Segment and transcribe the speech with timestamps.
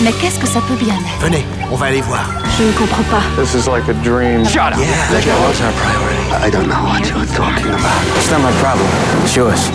[0.00, 1.20] Mais qu'est-ce que ça peut bien être?
[1.20, 2.24] Venez, on va aller voir.
[2.56, 3.22] Je ne comprends pas.
[3.42, 4.44] This is like a dream.
[4.46, 4.78] Shut up!
[4.78, 6.46] Yeah, that was our priority.
[6.46, 8.02] I don't know what you're talking about.
[8.16, 8.86] It's not my problem.
[9.24, 9.70] It's yours.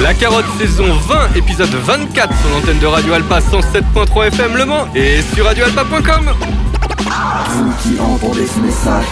[0.00, 4.86] La carotte saison 20, épisode 24 sur l'antenne de Radio Alpa 107.3 FM Le Mans
[4.94, 6.30] et sur radioalpa.com.
[7.50, 9.06] Vous qui entendez ce message,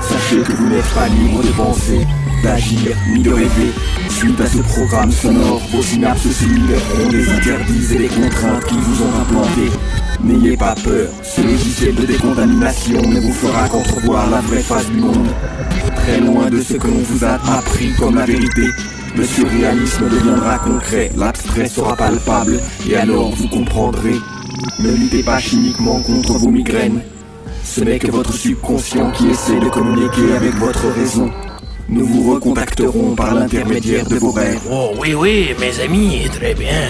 [0.00, 2.04] sachez que vous n'êtes pas libre de penser,
[2.42, 3.72] d'agir ni de rêver.
[4.08, 8.76] Suite à ce programme sonore, vos synapses cellulaires ont des interdits et des contraintes qui
[8.76, 9.70] vous ont implantés.
[10.22, 15.00] N'ayez pas peur, ce logiciel de décontamination ne vous fera qu'entrevoir la vraie face du
[15.00, 15.28] monde.
[15.96, 18.68] Très loin de ce que l'on vous a appris comme la vérité.
[19.16, 24.16] Le surréalisme deviendra concret, l'abstrait sera palpable, et alors vous comprendrez.
[24.78, 27.00] Ne luttez pas chimiquement contre vos migraines.
[27.64, 31.30] Ce n'est que votre subconscient qui essaie de communiquer avec votre raison.
[31.92, 34.66] Nous vous recontacterons par l'intermédiaire de vos rêves.
[34.70, 36.88] Oh oui, oui, mes amis, très bien.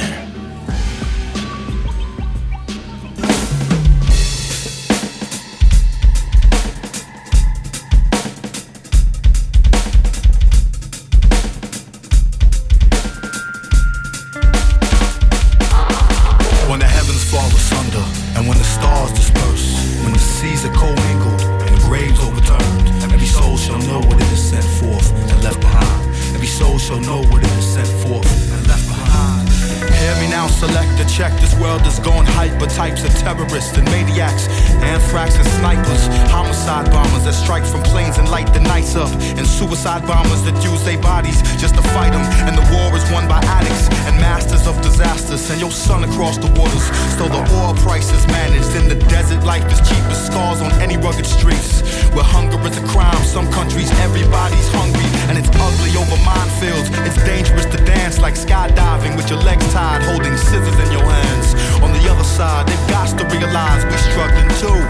[40.41, 42.25] That use their bodies just to fight them.
[42.49, 45.41] And the war is won by addicts and masters of disasters.
[45.41, 46.89] Send your son across the waters,
[47.21, 48.73] so the oil price is managed.
[48.75, 51.85] In the desert, life is cheap as scars on any rugged streets.
[52.17, 56.89] Where hunger is a crime, some countries everybody's hungry, and it's ugly over minefields.
[57.05, 61.53] It's dangerous to dance like skydiving with your legs tied, holding scissors in your hands.
[61.85, 64.81] On the other side, they've got to realize we're struggling too.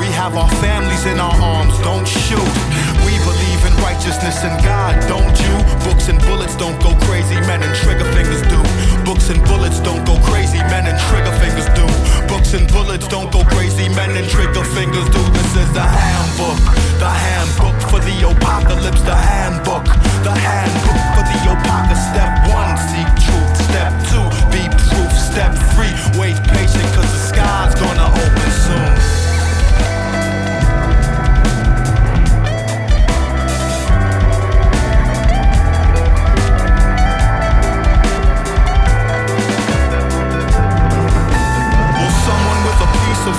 [0.00, 3.03] We have our families in our arms, don't shoot.
[3.84, 5.54] Righteousness and God, don't you?
[5.84, 8.56] Books and bullets don't go crazy, men and trigger fingers do.
[9.04, 11.84] Books and bullets don't go crazy, men and trigger fingers do.
[12.24, 15.20] Books and bullets don't go crazy, men and trigger fingers do.
[15.36, 16.56] This is the handbook,
[16.96, 19.84] the handbook for the apocalypse, the handbook,
[20.24, 22.08] the handbook for the apocalypse.
[22.08, 23.52] Step one, seek truth.
[23.68, 25.12] Step two, be proof.
[25.12, 28.93] Step three, wait patient, cause the sky's gonna open soon.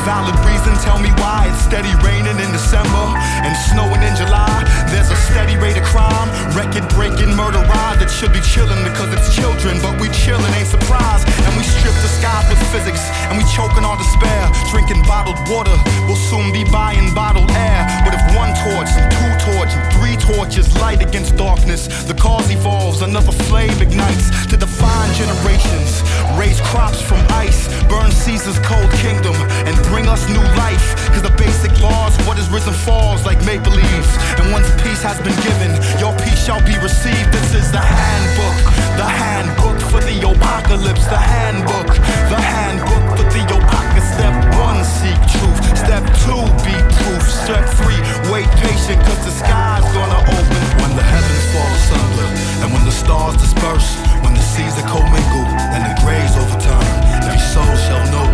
[0.05, 3.05] Valid reason tell me why it's steady raining in December
[3.41, 4.61] and snowing in July?
[4.93, 9.09] There's a steady rate of crime, record breaking murder ride that should be chilling because
[9.17, 11.25] it's children, but we chillin' ain't surprised.
[11.49, 13.01] And we strip the skies with physics
[13.33, 14.45] and we choking our despair.
[14.69, 15.73] Drinking bottled water,
[16.05, 17.81] we'll soon be buying bottled air.
[18.05, 22.45] But if one torch, and two torch, and three torches light against darkness, the cause
[22.53, 26.05] evolves, another flame ignites to define generations,
[26.37, 29.33] raise crops from ice, burn Caesar's cold kingdom,
[29.65, 30.91] and bring us new life.
[31.15, 34.11] Cause the basic laws, what is risen falls like maple leaves.
[34.35, 35.71] And once peace has been given,
[36.03, 37.31] your peace shall be received.
[37.31, 38.57] This is the handbook,
[38.99, 41.87] the handbook for the apocalypse, the handbook,
[42.27, 44.11] the handbook for the apocalypse.
[44.19, 45.59] Step one, seek truth.
[45.79, 47.23] Step two, be proof.
[47.47, 50.59] Step three, wait patient, cause the sky's gonna open.
[50.83, 52.27] When the heavens fall asunder,
[52.63, 53.95] and when the stars disperse,
[54.27, 56.83] when the seas are commingled, and the graves overturn,
[57.23, 58.24] every soul shall know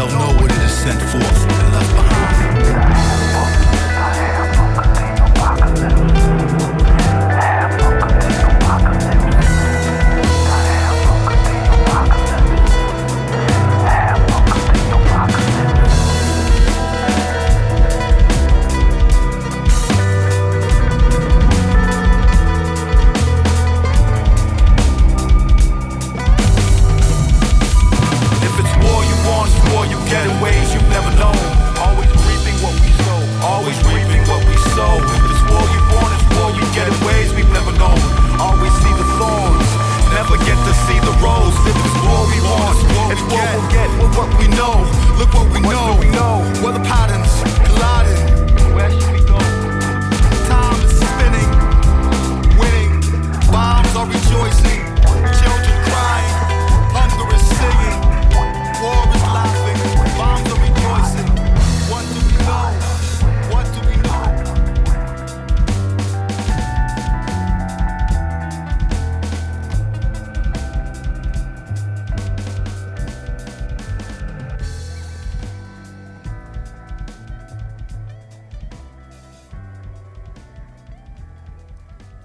[0.00, 3.09] shall know what it is sent forth and left behind.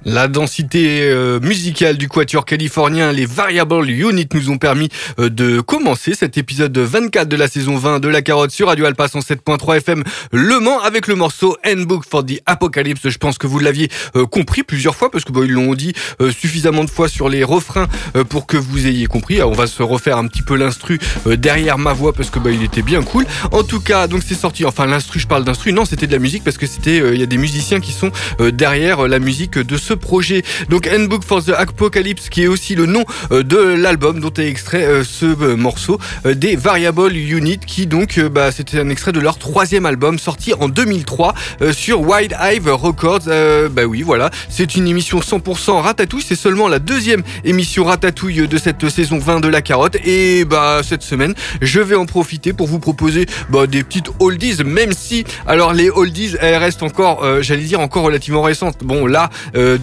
[0.08, 5.62] La densité euh, musicale du quatuor californien, les Variable Unit nous ont permis euh, de
[5.62, 9.78] commencer cet épisode 24 de la saison 20 de La Carotte sur Radio Alpha 107.3
[9.78, 13.10] FM Le Mans avec le morceau Handbook for the Apocalypse.
[13.10, 15.94] Je pense que vous l'aviez euh, compris plusieurs fois parce que bon, ils l'ont dit
[16.32, 17.88] suffisamment de fois sur les refrains
[18.30, 19.42] pour que vous ayez compris.
[19.42, 22.62] on va se refaire un petit peu l'instru derrière ma voix parce que bah, il
[22.62, 23.26] était bien cool.
[23.52, 24.66] En tout cas, donc c'est sorti.
[24.66, 25.74] Enfin, l'instru, je parle d'instru.
[25.74, 28.12] Non, c'était de la musique parce que c'était, il y a des musiciens qui sont
[28.40, 30.44] derrière la musique de ce projet.
[30.70, 34.48] Donc Handbook for the Apocalypse qui est aussi le nom euh, de l'album dont est
[34.48, 39.20] extrait euh, ce euh, morceau des Variable Unit qui donc bah, c'était un extrait de
[39.20, 41.34] leur troisième album sorti en 2003
[41.72, 43.26] sur Wide Hive Records.
[43.72, 48.58] bah oui voilà, c'est une émission 100% ratatouille, c'est seulement la deuxième émission ratatouille de
[48.58, 52.68] cette saison 20 de la carotte et bah cette semaine je vais en profiter pour
[52.68, 57.64] vous proposer bah, des petites oldies même si alors les oldies elles restent encore j'allais
[57.64, 58.84] dire encore relativement récentes.
[58.84, 59.30] Bon là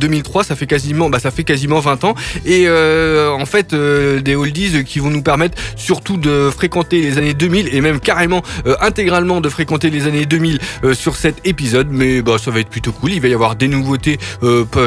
[0.03, 2.15] 2003, ça fait quasiment, bah, ça fait quasiment 20 ans.
[2.45, 7.19] Et euh, en fait, euh, des oldies qui vont nous permettre surtout de fréquenter les
[7.19, 10.59] années 2000 et même carrément euh, intégralement de fréquenter les années 2000
[10.95, 11.89] sur cet épisode.
[11.91, 13.13] Mais bah, ça va être plutôt cool.
[13.13, 14.19] Il va y avoir des nouveautés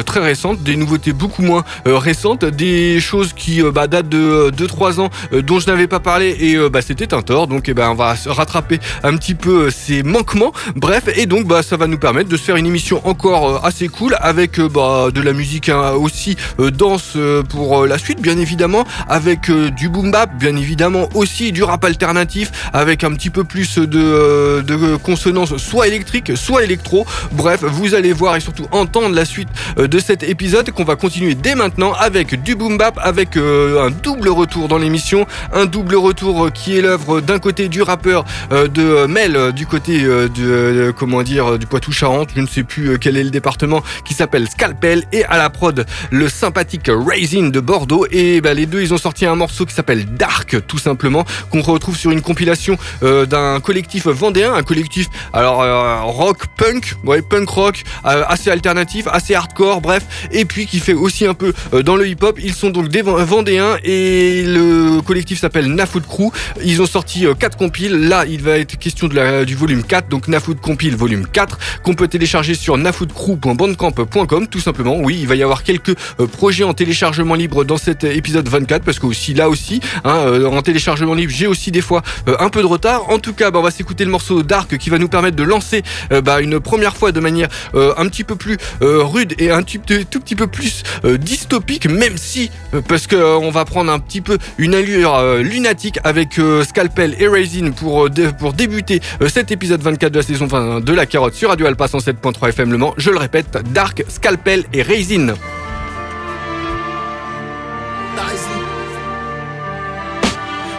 [0.04, 5.10] très récentes, des nouveautés beaucoup moins récentes, des choses qui bah, datent de 2-3 ans
[5.32, 7.46] dont je n'avais pas parlé et bah, c'était un tort.
[7.46, 10.52] Donc, eh ben, on va rattraper un petit peu ces manquements.
[10.74, 13.88] Bref, et donc bah, ça va nous permettre de se faire une émission encore assez
[13.88, 18.20] cool avec bah, de la musique hein, aussi euh, dense euh, pour euh, la suite,
[18.20, 23.30] bien évidemment, avec du boom bap, bien évidemment aussi du rap alternatif, avec un petit
[23.30, 27.06] peu plus de, de consonance soit électrique, soit électro.
[27.32, 31.34] Bref, vous allez voir et surtout entendre la suite de cet épisode qu'on va continuer
[31.34, 36.52] dès maintenant avec du boom bap, avec un double retour dans l'émission, un double retour
[36.52, 41.66] qui est l'œuvre d'un côté du rappeur de Mel, du côté de, comment dire du
[41.66, 45.50] Poitou-Charentes, je ne sais plus quel est le département, qui s'appelle Scalpel et à la
[45.50, 48.06] prod le sympathique Raisin de Bordeaux.
[48.10, 51.62] Et bah, les deux ils ont sorti un morceau qui s'appelle Dark tout simplement qu'on
[51.62, 57.22] retrouve sur une compilation euh, d'un collectif vendéen un collectif alors euh, rock punk ouais
[57.22, 61.52] punk rock euh, assez alternatif assez hardcore bref et puis qui fait aussi un peu
[61.82, 66.30] dans le hip hop ils sont donc des vendéens et le collectif s'appelle Nafoot Crew.
[66.64, 68.08] Ils ont sorti quatre compiles.
[68.08, 72.08] Là il va être question du volume 4 donc Nafoot Compile volume 4 qu'on peut
[72.08, 77.34] télécharger sur nafootcrew.bandcamp.com tout simplement oui, il va y avoir quelques euh, projets en téléchargement
[77.34, 81.32] libre dans cet épisode 24 parce que aussi là aussi, hein, euh, en téléchargement libre,
[81.34, 83.10] j'ai aussi des fois euh, un peu de retard.
[83.10, 85.42] En tout cas, bah, on va s'écouter le morceau Dark qui va nous permettre de
[85.42, 85.82] lancer
[86.24, 90.34] bah, une première fois de manière un petit peu plus rude et un tout, petit
[90.34, 92.50] peu plus dystopique, même si
[92.88, 97.70] parce que on va prendre un petit peu une allure lunatique avec Scalpel et Raisin
[97.70, 98.08] pour
[98.52, 102.48] débuter cet épisode 24 de la saison 20 de la carotte sur Radio Alpha 107.3
[102.48, 102.78] FM Le.
[102.96, 105.34] Je le répète, Dark, Scalpel et Raisin.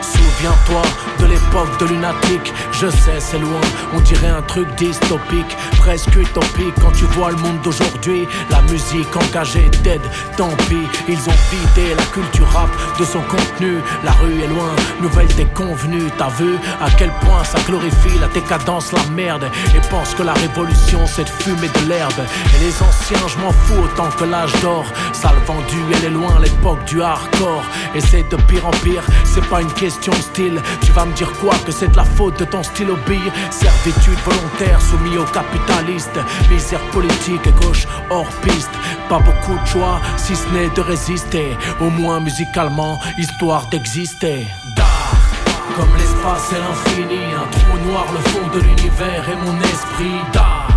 [0.01, 0.81] Souviens-toi
[1.19, 2.53] de l'époque de lunatique.
[2.71, 3.61] Je sais, c'est loin,
[3.93, 6.73] on dirait un truc dystopique, presque utopique.
[6.81, 10.01] Quand tu vois le monde d'aujourd'hui, la musique engagée dead,
[10.35, 10.87] tant pis.
[11.07, 12.69] Ils ont vidé la culture rap
[12.99, 13.77] de son contenu.
[14.03, 16.09] La rue est loin, nouvelle déconvenue.
[16.17, 19.49] T'as vu à quel point ça glorifie la décadence, la merde.
[19.75, 22.21] Et pense que la révolution c'est de fumer de l'herbe.
[22.55, 24.85] Et les anciens, je m'en fous autant que l'âge d'or.
[25.13, 27.63] Sale vendu, elle est loin l'époque du hardcore.
[27.95, 30.61] Et c'est de pire en pire, c'est pas une question de style.
[30.81, 34.17] Tu vas me dire quoi Que c'est de la faute de ton style bille Servitude
[34.25, 38.71] volontaire soumis aux capitalistes Misère politique et gauche hors piste.
[39.09, 41.57] Pas beaucoup de choix si ce n'est de résister.
[41.79, 44.47] Au moins musicalement, histoire d'exister.
[45.75, 47.33] Comme l'espace et l'infini.
[47.33, 50.19] Un trou noir, le fond de l'univers et mon esprit.
[50.33, 50.71] Dark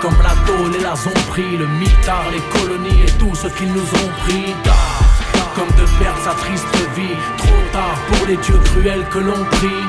[0.00, 3.82] comme la tôle et la zombie, le mitard, les colonies et tout ce qu'ils nous
[3.82, 4.54] ont pris.
[4.64, 7.16] Dark, comme de perdre sa triste vie.
[7.36, 9.84] Trop tard pour les dieux cruels que l'on prie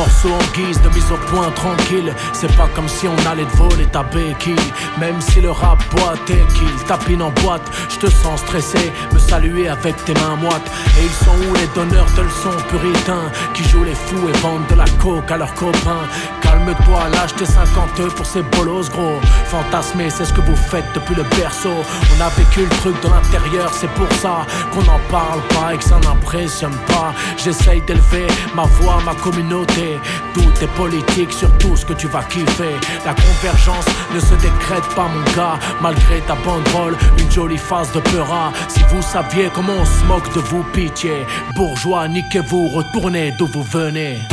[0.00, 2.12] morceau en guise de mise au point tranquille.
[2.32, 4.68] C'est pas comme si on allait te voler ta béquille.
[4.98, 9.18] Même si le rap boite et qu'il tapine en boîte, je te sens stressé, me
[9.18, 10.70] saluer avec tes mains moites.
[10.98, 14.66] Et ils sont où les donneurs de leçons puritains qui jouent les fous et vendent
[14.70, 16.06] de la coke à leurs copains?
[16.50, 19.20] Calme-toi, lâche tes 50 pour ces bolos gros.
[19.46, 21.70] Fantasmer, c'est ce que vous faites depuis le berceau.
[21.70, 25.78] On a vécu le truc de l'intérieur, c'est pour ça qu'on n'en parle pas et
[25.78, 27.14] que ça n'impressionne pas.
[27.36, 28.26] J'essaye d'élever
[28.56, 30.00] ma voix, ma communauté.
[30.34, 32.74] Tout est politique sur tout ce que tu vas kiffer.
[33.06, 35.56] La convergence ne se décrète pas, mon gars.
[35.80, 38.52] Malgré ta banderole, une jolie face de peura.
[38.66, 41.24] Si vous saviez comment on se moque de vous, pitié.
[41.54, 44.26] Bourgeois, niquez-vous, retournez d'où vous venez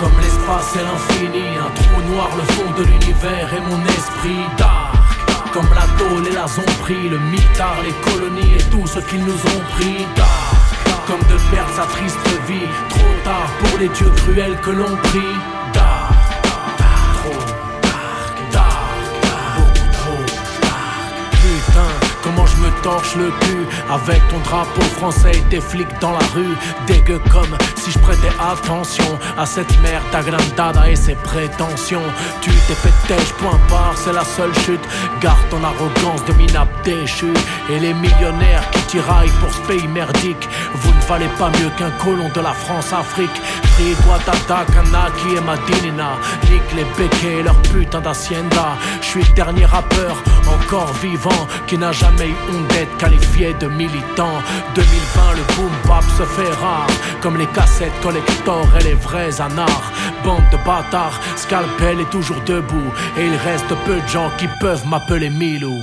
[0.00, 4.96] Comme l'espace et l'infini, un trou noir, le fond de l'univers et mon esprit dark.
[5.52, 9.32] Comme la tôle et la zombie, le mitard, les colonies et tout ce qu'ils nous
[9.34, 11.06] ont pris dark.
[11.06, 12.16] Comme de perdre sa triste
[12.48, 15.36] vie, trop tard pour les dieux cruels que l'on prie
[23.00, 26.56] torche le cul avec ton drapeau français et tes flics dans la rue.
[26.86, 32.02] Dégueu comme si je prêtais attention à cette merde agrandada et ses prétentions.
[32.40, 34.80] Tu t'es fait têche, point barre, c'est la seule chute.
[35.20, 37.32] Garde ton arrogance de minable déchu.
[37.70, 40.48] Et les millionnaires qui tiraillent pour ce pays merdique.
[40.74, 43.40] Vous ne valez pas mieux qu'un colon de la France-Afrique.
[43.80, 43.96] Free
[44.46, 46.10] Kanaki et Madinina
[46.50, 48.76] Nique les béquets et leur putain d'hacienda.
[49.00, 50.16] Je suis le dernier rappeur
[50.46, 54.42] encore vivant qui n'a jamais eu d'être qualifié de militant.
[54.74, 56.86] 2020 le boom bap se fait rare.
[57.20, 59.92] Comme les cassettes collector et les vrais anards.
[60.24, 62.92] Bande de bâtards, scalpel est toujours debout.
[63.18, 65.82] Et il reste peu de gens qui peuvent m'appeler Milou.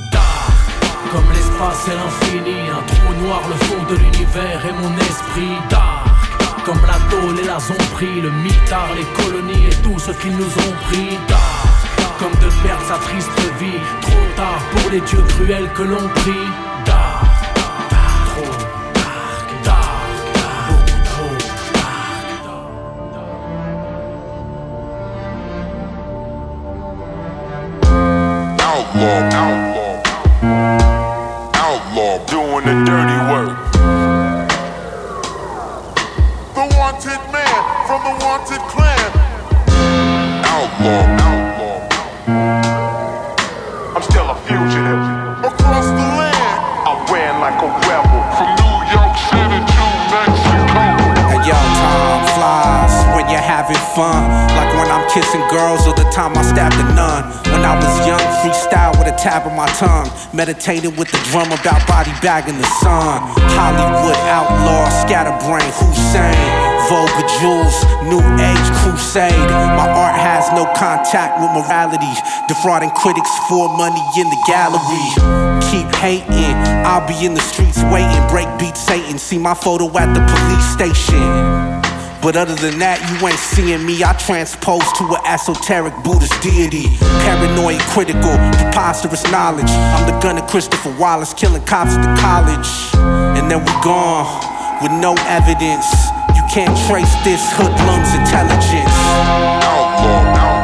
[1.12, 5.58] Comme l'espace et l'infini, un trou noir, le fond de l'univers et mon esprit.
[5.70, 6.06] Dark.
[6.66, 10.44] Comme la tôle et la zombie, le mitard, les colonies et tout ce qu'ils nous
[10.46, 11.18] ont pris.
[11.30, 11.68] Dark.
[12.20, 16.67] Comme de perdre sa triste vie, trop tard pour les dieux cruels que l'on prie.
[44.48, 45.04] Fugitive.
[45.44, 48.22] Across the land, I ran like a rebel.
[48.40, 50.84] From New York City to Mexico.
[51.36, 54.24] And yo, time flies when you're having fun.
[54.56, 57.47] Like when I'm kissing girls or the time I stabbed a nun.
[57.68, 60.08] I was young, freestyle with a tab on my tongue.
[60.32, 63.20] Meditating with the drum about body bagging the sun.
[63.60, 66.68] Hollywood outlaw, scatterbrain, Hussein.
[66.88, 67.76] Vogue jewels,
[68.08, 69.52] New Age Crusade.
[69.76, 72.08] My art has no contact with morality.
[72.48, 75.08] Defrauding critics for money in the gallery.
[75.68, 76.56] Keep hating,
[76.88, 78.24] I'll be in the streets waiting.
[78.32, 81.87] Break beat Satan, see my photo at the police station.
[82.22, 84.04] But other than that, you ain't seeing me.
[84.04, 86.90] I transpose to an esoteric Buddhist deity.
[87.24, 89.70] Paranoid, critical, preposterous knowledge.
[89.70, 92.70] I'm the gunner Christopher Wallace, killing cops at the college.
[93.38, 94.26] And then we gone
[94.82, 95.86] with no evidence.
[96.34, 98.92] You can't trace this hoodlum's intelligence.
[99.64, 100.57] Outlaw, outlaw,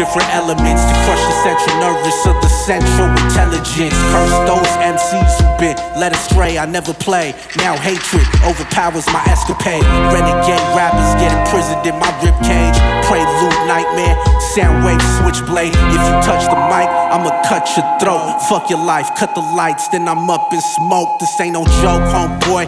[0.00, 3.92] different elements to crush the central nervous of the central intelligence.
[4.08, 6.56] Curse those MCs who been led astray.
[6.56, 7.34] I never play.
[7.60, 9.84] Now hatred overpowers my escapade.
[10.08, 12.76] Renegade rappers get imprisoned in my ribcage.
[13.04, 14.16] Prelude nightmare,
[14.56, 14.80] sound
[15.20, 15.74] switchblade.
[15.76, 18.40] If you touch the mic, I'ma cut your throat.
[18.48, 21.20] Fuck your life, cut the lights, then I'm up in smoke.
[21.20, 22.64] This ain't no joke, homeboy.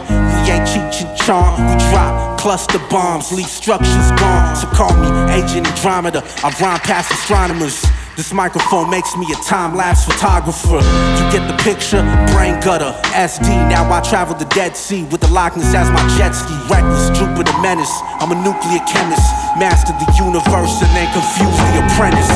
[0.49, 1.55] Ain't Cheech and Chong.
[1.69, 4.57] We drop cluster bombs, leave structures gone.
[4.57, 6.25] So call me Agent Andromeda.
[6.43, 7.87] I rhyme past astronomers.
[8.17, 10.83] This microphone makes me a time lapse photographer.
[10.83, 12.03] You get the picture?
[12.35, 13.49] Brain gutter, SD.
[13.71, 16.53] Now I travel the Dead Sea with the Loch Ness as my jet ski.
[16.69, 17.95] Reckless, Jupiter menace.
[18.21, 19.23] I'm a nuclear chemist.
[19.57, 22.33] Master the universe and then confuse the apprentice.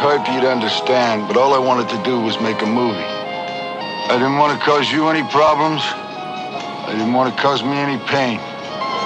[0.00, 2.62] I know hard for you to understand, but all I wanted to do was make
[2.62, 2.96] a movie.
[2.96, 5.82] I didn't want to cause you any problems.
[5.84, 8.38] I didn't want to cause me any pain.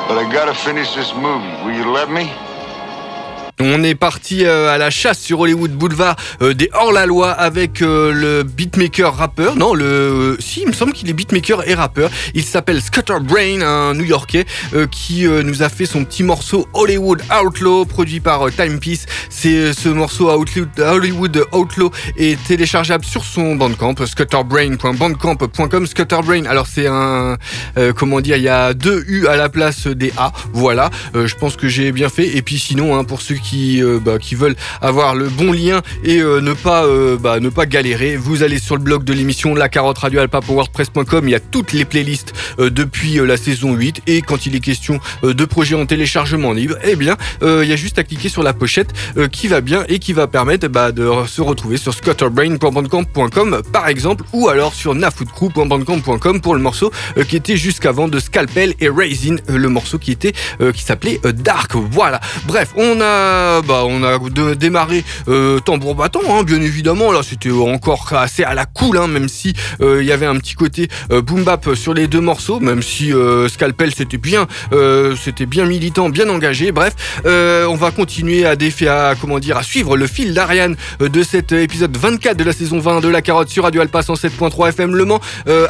[0.06, 1.50] But I gotta finish this movie.
[1.64, 2.43] Will you let me?
[3.61, 8.12] On est parti euh, à la chasse sur Hollywood Boulevard euh, des hors-la-loi avec euh,
[8.12, 9.54] le beatmaker rappeur.
[9.54, 12.11] Non, le si, il me semble qu'il est beatmaker et rappeur.
[12.34, 14.44] Il s'appelle Scatterbrain, un New-Yorkais
[14.90, 19.06] qui nous a fait son petit morceau Hollywood Outlaw produit par Timepiece.
[19.30, 25.87] C'est ce morceau Hollywood Outlaw est téléchargeable sur son bandcamp scatterbrain.bandcamp.com.
[25.87, 26.44] Scatterbrain.
[26.46, 27.37] Alors c'est un
[27.96, 30.32] comment dire, il y a deux U à la place des A.
[30.52, 30.90] Voilà.
[31.14, 32.37] je pense que j'ai bien fait.
[32.37, 35.82] Et puis sinon, hein, pour ceux qui, euh, bah, qui veulent avoir le bon lien
[36.02, 39.12] et euh, ne pas euh, bah, ne pas galérer, vous allez sur le blog de
[39.12, 41.28] l'émission La Carotte Radio WordPress.com.
[41.28, 44.98] Il y a toutes les playlists depuis la saison 8 et quand il est question
[45.22, 48.54] de projets en téléchargement libre, eh bien il y a juste à cliquer sur la
[48.54, 48.92] pochette
[49.30, 54.24] qui va bien et qui va permettre bah, de se retrouver sur scotterbrain.bandcamp.com par exemple
[54.32, 56.90] ou alors sur nafoodcrew.bandcamp.com pour le morceau
[57.28, 60.32] qui était jusqu'avant de Scalpel et Raisin, le morceau qui était
[60.72, 61.72] qui s'appelait Dark.
[61.74, 62.20] Voilà.
[62.46, 63.33] Bref, on a,
[63.66, 64.18] bah, on a
[64.54, 67.12] démarré euh, tambour battant, hein, bien évidemment.
[67.12, 70.36] Là, c'était encore assez à la cool, hein, même si euh, il y avait un
[70.36, 74.46] petit côté euh, boom bap sur les deux morceaux, même si euh, Scalpel c'était bien,
[75.22, 76.72] c'était bien militant, bien engagé.
[76.72, 81.22] Bref, on va continuer à défier, à comment dire, à suivre le fil d'Ariane de
[81.22, 84.94] cet épisode 24 de la saison 20 de la carotte sur Radio Alpha 107.3 FM
[84.94, 85.20] Le Mans,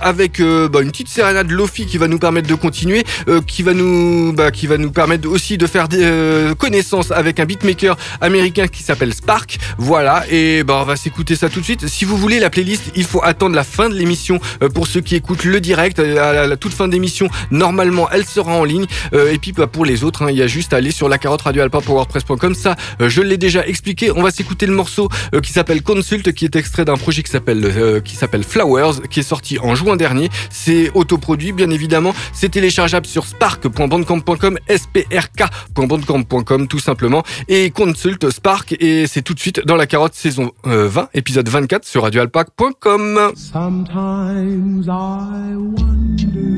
[0.01, 3.05] avec bah, une petite sérénade Lofi qui va nous permettre de continuer,
[3.47, 7.47] qui va nous, bah, qui va nous permettre aussi de faire des connaissances avec un
[7.55, 9.59] beatmaker américain qui s'appelle Spark.
[9.79, 11.87] Voilà, et ben on va s'écouter ça tout de suite.
[11.87, 15.01] Si vous voulez la playlist, il faut attendre la fin de l'émission euh, pour ceux
[15.01, 15.99] qui écoutent le direct.
[15.99, 18.87] À la toute fin d'émission, normalement, elle sera en ligne.
[19.13, 21.09] Euh, et puis bah, pour les autres, hein, il y a juste à aller sur
[21.09, 22.55] la carotte radio wordpress.com.
[22.55, 24.11] Ça, euh, je l'ai déjà expliqué.
[24.11, 25.09] On va s'écouter le morceau
[25.43, 29.25] qui s'appelle Consult, qui est extrait d'un projet qui s'appelle qui s'appelle Flowers, qui est
[29.25, 30.31] sorti en juin dernier.
[30.51, 32.15] C'est autoproduit, bien évidemment.
[32.33, 39.65] C'est téléchargeable sur spark.bandcamp.com, sprk.bandcamp.com, tout simplement et consulte Spark et c'est tout de suite
[39.67, 43.33] dans la carotte saison 20 euh, épisode 24 sur radioalpac.com.
[43.37, 46.55] Sometimes I wonder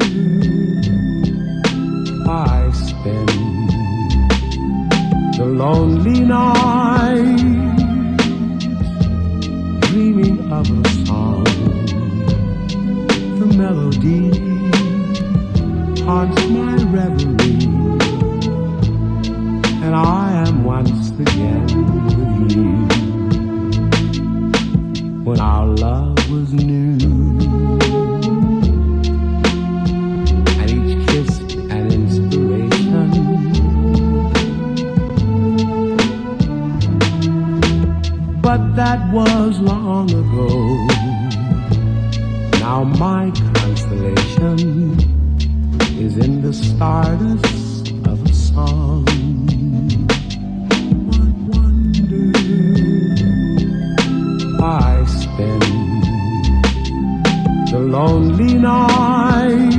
[2.28, 3.28] I spend
[5.38, 7.37] the lonely night
[9.83, 11.44] dreaming of a song
[13.38, 14.31] the melody
[16.05, 17.66] haunts my reverie
[19.83, 20.25] and I
[21.18, 21.55] with you.
[25.24, 26.98] When our love was new,
[30.61, 31.38] and each kiss
[31.70, 33.11] an inspiration.
[38.42, 40.48] But that was long ago.
[42.61, 44.98] Now my constellation
[45.98, 49.15] is in the stardust of a song.
[54.68, 55.62] I spend
[57.70, 59.70] the lonely night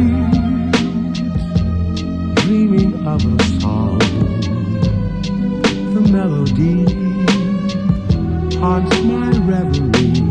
[2.36, 4.00] dreaming of a song.
[5.94, 6.86] The melody
[8.60, 10.22] haunts my reverie,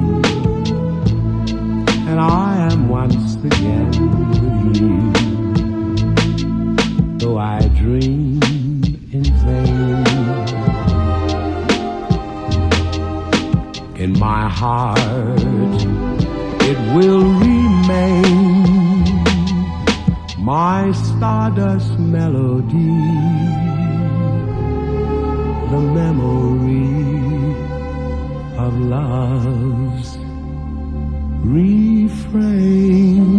[2.09, 3.86] and I am once again
[14.57, 15.39] heart
[16.71, 19.05] it will remain
[20.39, 22.97] my stardust melody
[25.73, 27.05] the memory
[28.65, 30.17] of love's
[31.45, 33.36] refrain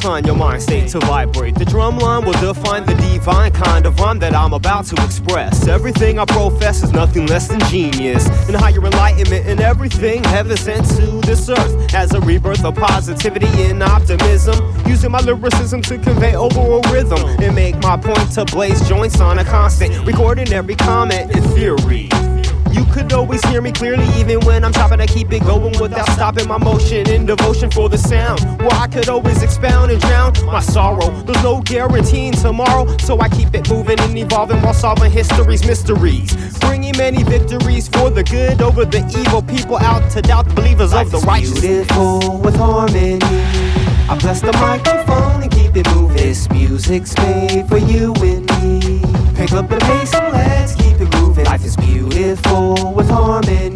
[0.00, 1.54] incline your mind state to vibrate.
[1.56, 5.68] The drum line will define the divine kind of rhyme that I'm about to express.
[5.68, 8.26] Everything I profess is nothing less than genius.
[8.48, 13.46] And higher enlightenment and everything heaven sent to this earth as a rebirth of positivity
[13.64, 14.56] and optimism.
[14.86, 19.38] Using my lyricism to convey overall rhythm and make my point to blaze joints on
[19.38, 20.06] a constant.
[20.06, 22.08] Recording every comment in theory
[22.80, 25.02] You could always hear me clearly, even when I'm chopping.
[25.02, 28.40] I keep it going without stopping my motion in devotion for the sound.
[28.58, 31.10] Where I could always expound and drown my sorrow.
[31.24, 36.58] There's no guaranteeing tomorrow, so I keep it moving and evolving while solving history's mysteries.
[36.60, 39.42] Bringing many victories for the good over the evil.
[39.42, 41.60] People out to doubt the believers Life of the righteous.
[41.60, 43.18] beautiful with harmony.
[44.08, 46.16] I bless the microphone and keep it moving.
[46.16, 49.02] This music's made for you and me.
[49.34, 50.79] Pick up the pace and let's keep it moving.
[51.50, 53.72] Life is beautiful with harmony.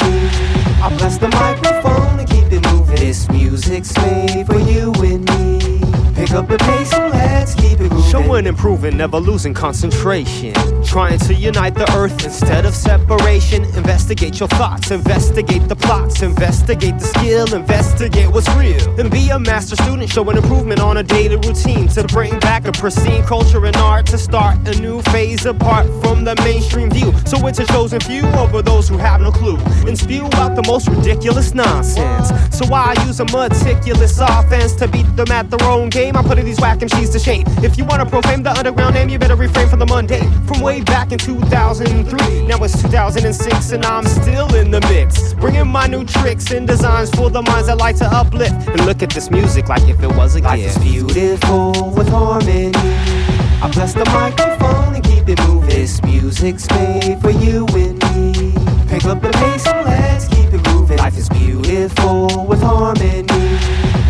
[0.81, 2.95] I bless the microphone and keep it moving.
[2.95, 5.81] This music's made for you and me.
[6.15, 8.11] Pick up the pace and let's keep it moving.
[8.13, 10.55] Showing improving, never losing concentration.
[10.85, 13.65] Trying to unite the earth instead of separation.
[13.77, 19.01] Investigate your thoughts, investigate the plots, investigate the skill, investigate what's real.
[19.01, 22.73] And be a master student, showing improvement on a daily routine to bring back a
[22.73, 27.13] pristine culture and art to start a new phase apart from the mainstream view.
[27.27, 29.57] So it's a chosen few over those who have no clue
[29.89, 32.29] and spew out the most ridiculous nonsense.
[32.57, 36.17] So I use a meticulous offense to beat them at their own game.
[36.17, 37.45] I'm putting these whack MCs to shame.
[37.65, 40.31] If you wanna profane the underground name, you better refrain from the mundane.
[40.47, 45.35] From back in 2003, now it's 2006, and I'm still in the mix.
[45.35, 48.69] Bringing my new tricks and designs for the minds that like to uplift.
[48.69, 50.79] And look at this music like if it was a Life gift.
[50.79, 52.73] is beautiful with harmony.
[52.75, 55.69] I bless the microphone and keep it moving.
[55.69, 58.53] This music's made for you and me.
[58.89, 60.99] Pick up the pace and let's keep it moving.
[60.99, 63.25] Life is beautiful with harmony.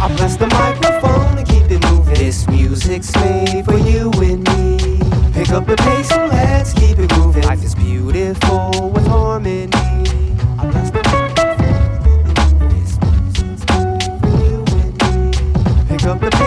[0.01, 2.15] I bless the microphone and keep it moving.
[2.15, 4.84] This music's made for you and me.
[5.45, 7.43] Pick up the pace and let's keep it moving.
[7.43, 9.67] Life is beautiful with harmony.
[15.87, 16.44] Pick up the pace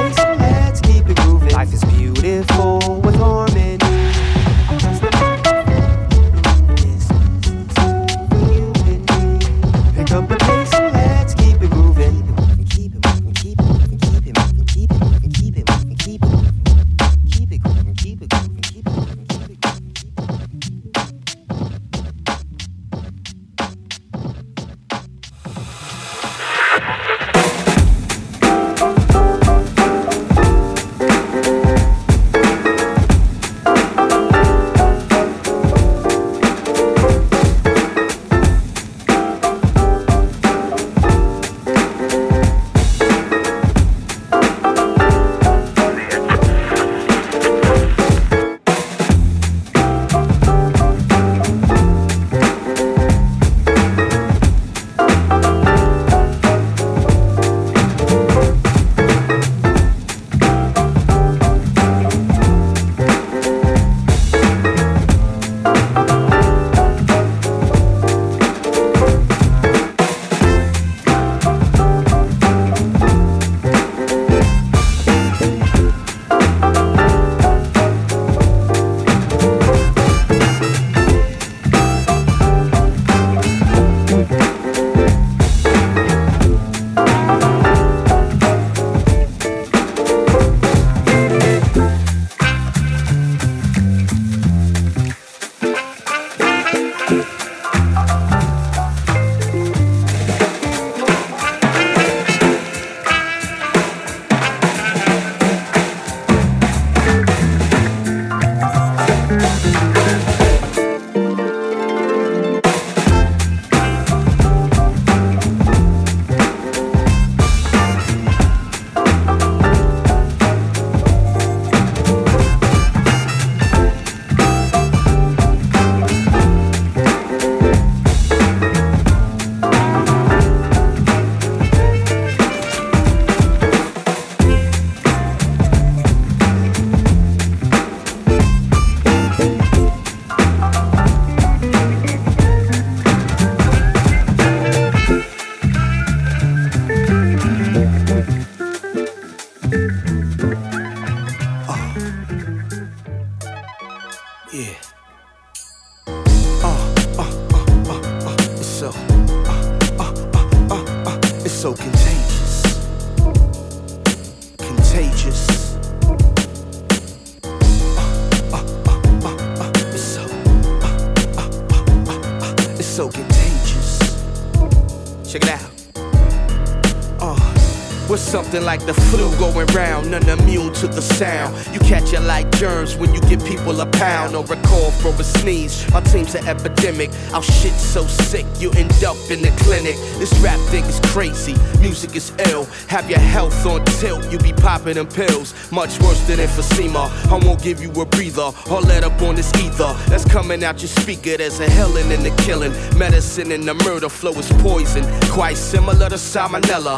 [178.58, 181.56] something like the flu going round, none immune to the sound.
[181.74, 185.10] You catch it like germs when you give people a pound or a call for
[185.10, 185.86] a sneeze.
[185.92, 187.10] My team's an epidemic.
[187.34, 189.96] Our shit's so sick, you end up in the clinic.
[190.20, 192.66] This rap thing is crazy, music is ill.
[192.88, 195.54] Have your health on tilt, you be popping them pills.
[195.72, 197.10] Much worse than emphysema.
[197.32, 199.94] I won't give you a breather or let up on this ether.
[200.10, 201.38] That's coming out your speaker.
[201.38, 202.74] There's a healing in the killing.
[202.98, 205.04] Medicine in the murder flow is poison.
[205.30, 206.98] Quite similar to salmonella.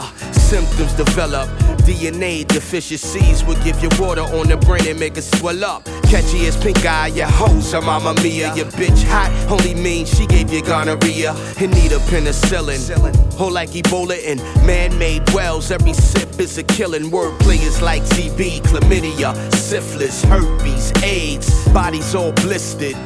[0.49, 1.47] Symptoms develop.
[1.85, 5.85] DNA deficiencies will give you water on the brain and make it swell up.
[6.09, 8.55] Catchy as pink eye, your hoes are mama mia.
[8.55, 13.15] Your bitch hot only means she gave you gonorrhea and need a penicillin.
[13.33, 15.69] Whole like Ebola and man-made wells.
[15.69, 17.11] Every sip is a killing.
[17.11, 21.67] Wordplay is like TB, chlamydia, syphilis, herpes, AIDS.
[21.69, 22.97] Bodies all blistered.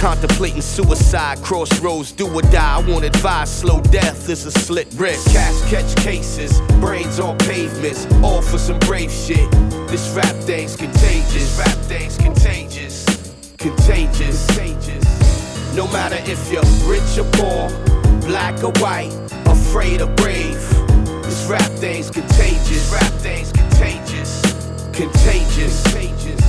[0.00, 2.78] Contemplating suicide, crossroads, do or die.
[2.78, 5.28] I won't advise slow death is a slit wrist.
[5.28, 9.50] Cash catch cases, brains on pavements, all for some brave shit.
[9.88, 11.58] This rap thing's contagious.
[11.58, 13.04] Rap thing's contagious.
[13.58, 14.46] Contagious.
[14.46, 15.76] Contagious.
[15.76, 17.68] No matter if you're rich or poor,
[18.20, 19.12] black or white,
[19.44, 20.66] afraid or brave.
[21.24, 22.90] This rap thing's contagious.
[22.90, 24.40] Rap thing's contagious.
[24.94, 25.82] Contagious.
[25.82, 26.39] Contagious.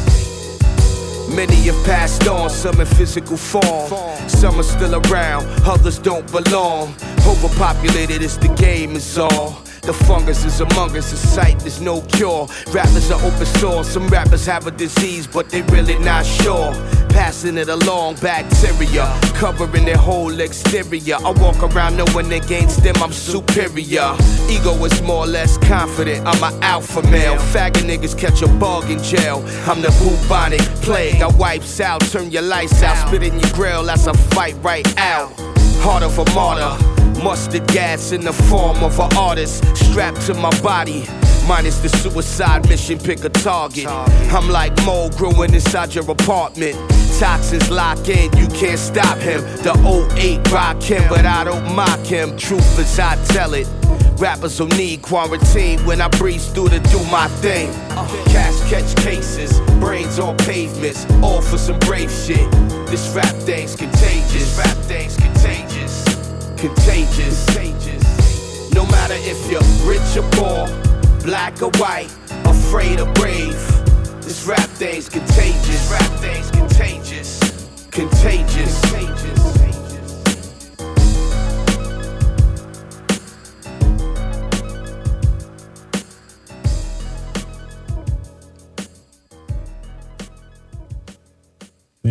[1.36, 3.90] Many have passed on, some in physical form.
[4.30, 6.94] Some are still around, others don't belong.
[7.26, 9.64] Overpopulated is the game, is all.
[9.82, 12.48] The fungus is among us, a sight, there's no cure.
[12.72, 16.72] Rappers are open source, some rappers have a disease, but they really not sure.
[17.10, 21.16] Passing it along, bacteria, covering their whole exterior.
[21.16, 24.16] I walk around knowing against them I'm superior.
[24.50, 27.38] Ego is more or less confident, I'm an alpha male.
[27.38, 29.44] Faggot niggas catch a bug in jail.
[29.66, 33.84] I'm the bubonic plague, I wipes out, turn your lights out, spit in your grill,
[33.84, 35.32] that's a fight right out.
[35.82, 37.01] Heart of a martyr.
[37.24, 41.06] Mustard gas in the form of an artist strapped to my body.
[41.48, 43.86] Minus the suicide mission, pick a target.
[43.88, 46.76] I'm like mold growing inside your apartment.
[47.20, 49.42] Toxins lock in, you can't stop him.
[49.62, 49.74] The
[50.18, 52.36] 08 rock him, but I don't mock him.
[52.38, 53.68] Truth is, I tell it.
[54.18, 57.72] Rappers will need quarantine when I breeze through to do my thing.
[58.32, 62.50] Cash catch cases, brains on pavements, all for some brave shit.
[62.88, 64.34] This rap thing's contagious.
[64.34, 66.11] This rap thing's contagious
[66.62, 67.48] contagious.
[68.76, 70.68] No matter if you're rich or poor,
[71.24, 72.10] black or white,
[72.46, 73.58] afraid or brave.
[74.22, 75.92] This rap thing's contagious.
[75.92, 77.40] Rap thing's contagious.
[77.90, 78.80] Contagious.
[78.92, 79.61] contagious.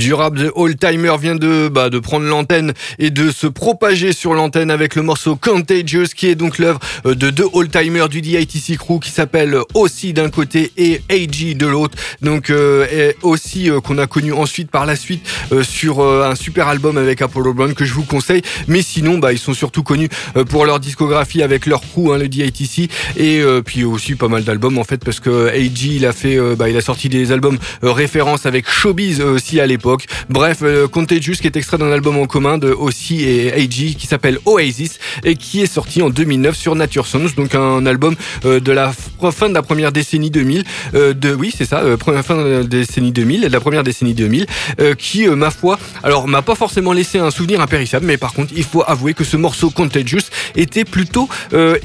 [0.00, 4.32] Durable The All Timer vient de, bah, de prendre l'antenne et de se propager sur
[4.32, 8.22] l'antenne avec le morceau Contagious qui est donc l'œuvre euh, de deux All Timers du
[8.22, 11.98] DITC Crew qui s'appelle aussi d'un côté et AG de l'autre.
[12.22, 15.28] Donc euh, aussi euh, qu'on a connu ensuite par la suite
[15.62, 18.40] sur un super album avec Apollo Brown que je vous conseille.
[18.68, 20.08] Mais sinon, bah, ils sont surtout connus
[20.48, 24.78] pour leur discographie avec leur crew, hein, le DITC, et puis aussi pas mal d'albums
[24.78, 28.46] en fait parce que AG il a fait, bah, il a sorti des albums références
[28.46, 29.89] avec Showbiz aussi à l'époque.
[30.28, 34.06] Bref, euh, Contagious qui est extrait d'un album en commun de Ossie et AG qui
[34.06, 38.60] s'appelle Oasis et qui est sorti en 2009 sur Nature Sounds, donc un album euh,
[38.60, 38.92] de la
[39.32, 41.82] fin de la première décennie 2000, euh, de oui c'est ça,
[42.22, 44.46] fin de la décennie 2000, de la première décennie 2000,
[44.80, 48.52] euh, qui ma foi, alors m'a pas forcément laissé un souvenir impérissable, mais par contre
[48.56, 51.28] il faut avouer que ce morceau Contagious était plutôt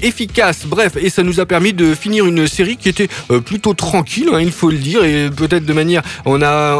[0.01, 0.65] efficace.
[0.65, 3.09] Bref, et ça nous a permis de finir une série qui était
[3.45, 6.77] plutôt tranquille, hein, il faut le dire, et peut-être de manière, on a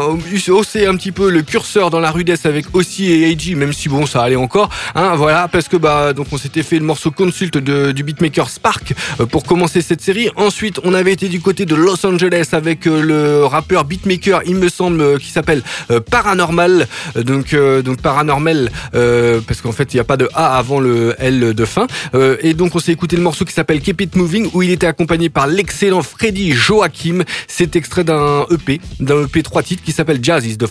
[0.48, 3.88] haussé un petit peu le curseur dans la rudesse avec aussi et AG, même si
[3.88, 7.10] bon ça allait encore, hein, voilà, parce que bah donc on s'était fait le morceau
[7.10, 10.30] Consult de, du beatmaker Spark euh, pour commencer cette série.
[10.36, 14.56] Ensuite, on avait été du côté de Los Angeles avec euh, le rappeur beatmaker, il
[14.56, 15.62] me semble, euh, qui s'appelle
[16.10, 21.14] Paranormal, donc donc Paranormal, parce qu'en fait il n'y a pas de A avant le
[21.18, 21.86] L de fin.
[22.40, 24.86] Et donc on s'est écouté le morceau qui s'appelle Keep It Moving, où il était
[24.86, 27.22] accompagné par l'excellent Freddy Joachim.
[27.48, 30.66] C'est extrait d'un EP, d'un EP 3 titres qui s'appelle Jazz is the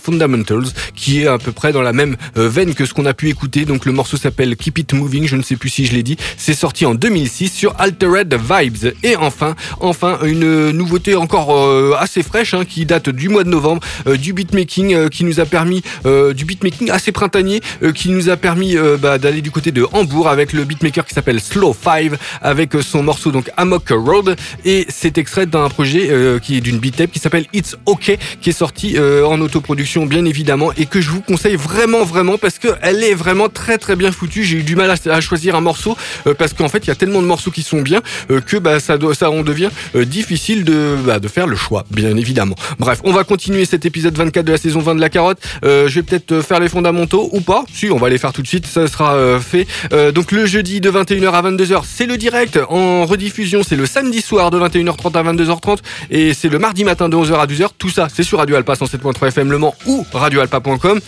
[0.94, 3.28] Qui est à peu près dans la même euh, veine que ce qu'on a pu
[3.28, 3.64] écouter.
[3.64, 6.16] Donc le morceau s'appelle Keep It Moving, je ne sais plus si je l'ai dit.
[6.36, 8.94] C'est sorti en 2006 sur Altered Vibes.
[9.02, 13.50] Et enfin, enfin une nouveauté encore euh, assez fraîche hein, qui date du mois de
[13.50, 17.92] novembre, euh, du beatmaking euh, qui nous a permis euh, du beatmaking assez printanier euh,
[17.92, 21.14] qui nous a permis euh, bah, d'aller du côté de Hambourg avec le beatmaker qui
[21.14, 26.08] s'appelle Slow Five avec euh, son morceau donc Amok Road et c'est extrait d'un projet
[26.10, 30.06] euh, qui est d'une beat qui s'appelle It's OK qui est sorti euh, en autoproduction
[30.06, 33.78] bien évidemment, et que je vous conseille vraiment, vraiment, parce que elle est vraiment très,
[33.78, 34.44] très bien foutue.
[34.44, 36.94] J'ai eu du mal à, choisir un morceau euh, parce qu'en fait, il y a
[36.94, 40.64] tellement de morceaux qui sont bien euh, que bah, ça, ça en devient euh, difficile
[40.64, 42.56] de, bah, de faire le choix, bien évidemment.
[42.78, 45.38] Bref, on va continuer cet épisode 24 de la saison 20 de la carotte.
[45.62, 47.64] je vais peut-être faire les fondamentaux ou pas.
[47.72, 49.66] Si, on va les faire tout de suite, ça sera fait.
[50.12, 52.58] donc le jeudi de 21h à 22h, c'est le direct.
[52.68, 55.78] En rediffusion, c'est le samedi soir de 21h30 à 22h30
[56.10, 57.68] et c'est le mardi matin de 11h à 12h.
[57.78, 61.00] Tout ça, c'est sur Radio Alpa 107.3 FM Le Mans ou radioalpa.com.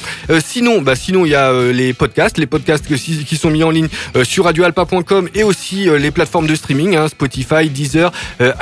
[0.45, 3.89] sinon, bah sinon il y a les podcasts, les podcasts qui sont mis en ligne
[4.25, 8.13] sur radioalpa.com et aussi les plateformes de streaming, hein, Spotify, Deezer,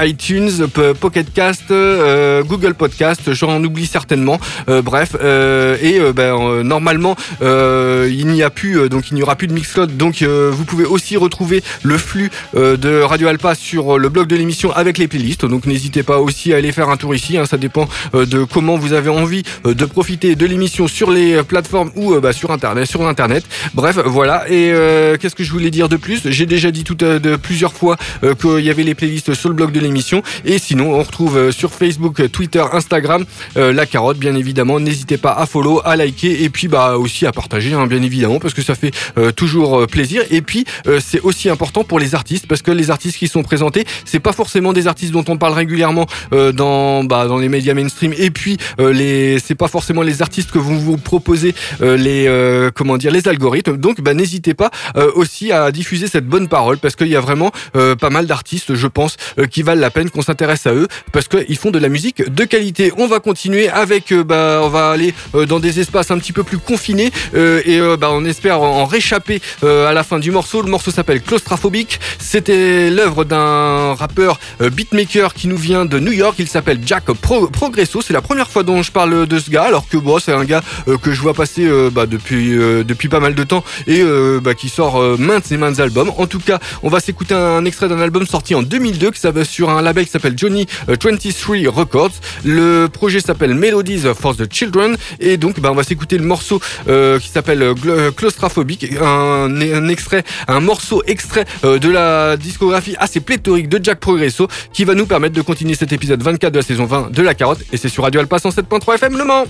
[0.00, 0.68] iTunes,
[1.00, 4.38] Pocket Cast, Google Podcast, j'en oublie certainement.
[4.66, 9.96] bref, et ben, normalement il n'y a plus, donc il n'y aura plus de Mixcloud,
[9.96, 14.72] donc vous pouvez aussi retrouver le flux de Radio Alpa sur le blog de l'émission
[14.72, 15.44] avec les playlists.
[15.46, 17.38] Donc n'hésitez pas aussi à aller faire un tour ici.
[17.38, 21.90] Hein, ça dépend de comment vous avez envie de profiter de l'émission sur les plateformes
[21.94, 22.86] ou bah, sur internet.
[22.86, 23.44] Sur internet.
[23.74, 24.44] Bref, voilà.
[24.48, 24.72] Et
[25.20, 26.22] qu'est-ce que je voulais dire de plus?
[26.26, 27.96] J'ai déjà dit tout de plusieurs fois
[28.40, 30.22] qu'il y avait les playlists sur le blog de l'émission.
[30.44, 34.80] Et sinon, on retrouve sur Facebook, Twitter, Instagram la carotte, bien évidemment.
[34.80, 38.38] N'hésitez pas à follow, à liker et puis bah aussi à partager, hein, bien évidemment,
[38.38, 38.92] parce que ça fait
[39.34, 40.22] toujours plaisir.
[40.30, 40.64] Et puis
[41.00, 44.32] c'est aussi important pour les artistes parce que les artistes qui sont présentés, c'est pas
[44.32, 48.14] forcément des artistes dont on parle régulièrement dans bah, dans les médias mainstream.
[48.16, 53.10] Et puis les c'est pas forcément les artistes que vont vous proposer les comment dire
[53.10, 53.76] les algorithmes.
[53.76, 54.70] Donc bah, n'hésitez pas
[55.14, 58.86] aussi à diffuser cette bonne parole parce qu'il y a vraiment pas mal d'artistes, je
[58.86, 59.16] pense,
[59.50, 62.44] qui valent la peine qu'on s'intéresse à eux parce qu'ils font de la musique de
[62.44, 62.92] qualité.
[62.96, 65.14] On va continuer avec, bah, on va aller
[65.48, 69.92] dans des espaces un petit peu plus confinés et bah, on espère en réchapper à
[69.92, 70.62] la fin du morceau.
[70.62, 72.00] Le morceau s'appelle Claustrophobique.
[72.18, 76.36] C'était l'œuvre d'un rappeur beatmaker qui nous vient de New York.
[76.38, 78.02] Il s'appelle Jack Progresso.
[78.02, 80.44] C'est la première fois dont je parle de ce gars, alors que bon, c'est un
[80.44, 80.62] gars
[81.02, 84.02] que je vois passer bah, depuis depuis pas mal de temps et
[84.42, 86.10] bah, qui sort maintes et maintes albums.
[86.16, 89.46] En tout cas, on va s'écouter un extrait d'un album sorti en 2002 qui s'appelle
[89.46, 92.12] sur un label qui s'appelle Johnny 23 Records.
[92.44, 96.60] Le projet s'appelle Melodies for the Children et donc bah, on va s'écouter le morceau
[96.86, 97.74] qui s'appelle
[98.16, 104.48] Claustrophobique, un, un, extrait, un morceau extrait de la discographie assez pléthorique de Jack Progresso
[104.72, 107.34] qui va nous permettre de continuer cet épisode 24 de la saison 20 de La
[107.34, 109.44] Carotte et c'est sur Radio Alpa 107.3 FM Le Mans.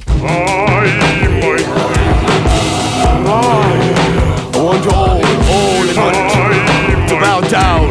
[7.51, 7.89] Down.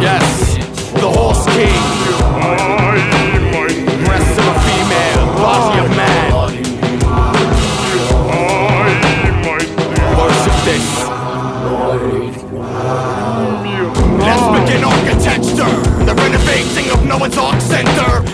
[0.00, 0.56] Yes,
[1.00, 1.93] the horse king.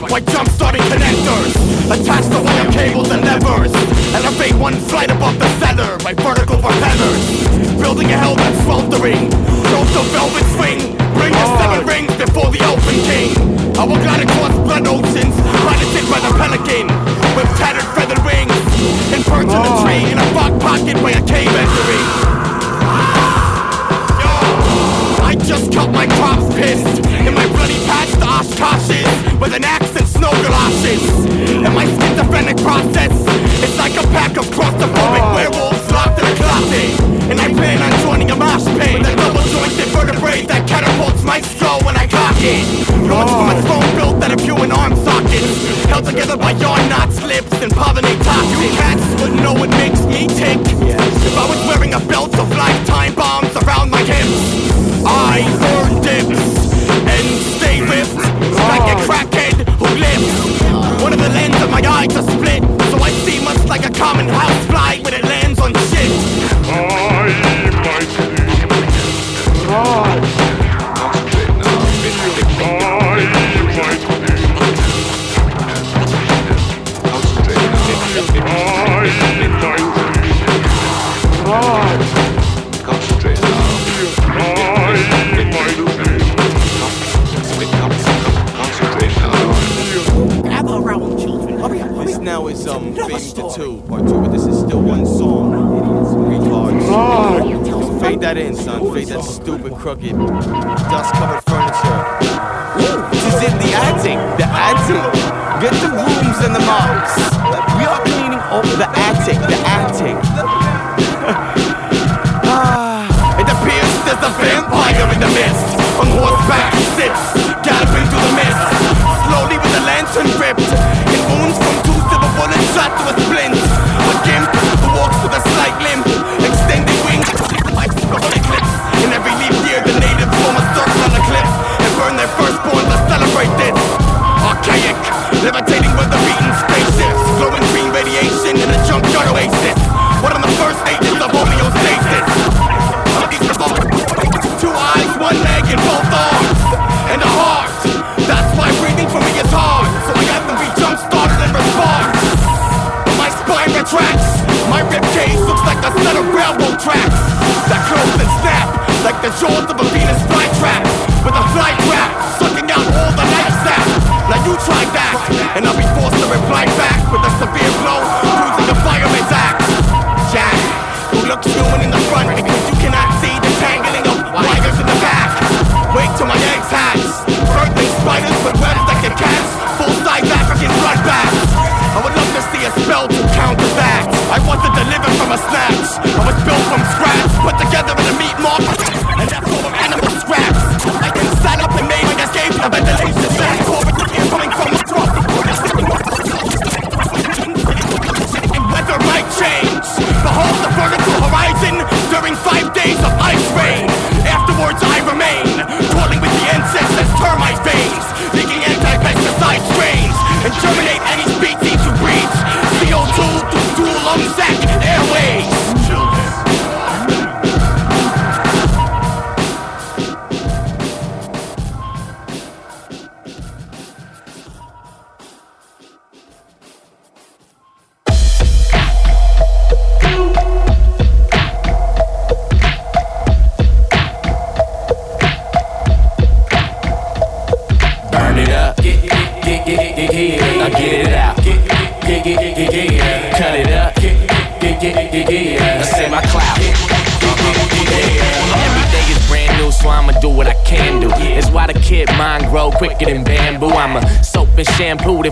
[0.08, 1.52] Like jump-starting connectors.
[1.92, 3.70] Attach the wire cables and levers.
[4.14, 7.20] Elevate one flight above the cellar by vertical propellers.
[7.76, 9.28] Building a hell that's sweltering.
[9.28, 10.96] Built the velvet swing.
[11.12, 11.58] Bring the oh.
[11.60, 13.36] seven rings before the open king.
[13.76, 15.36] I will across blood oceans.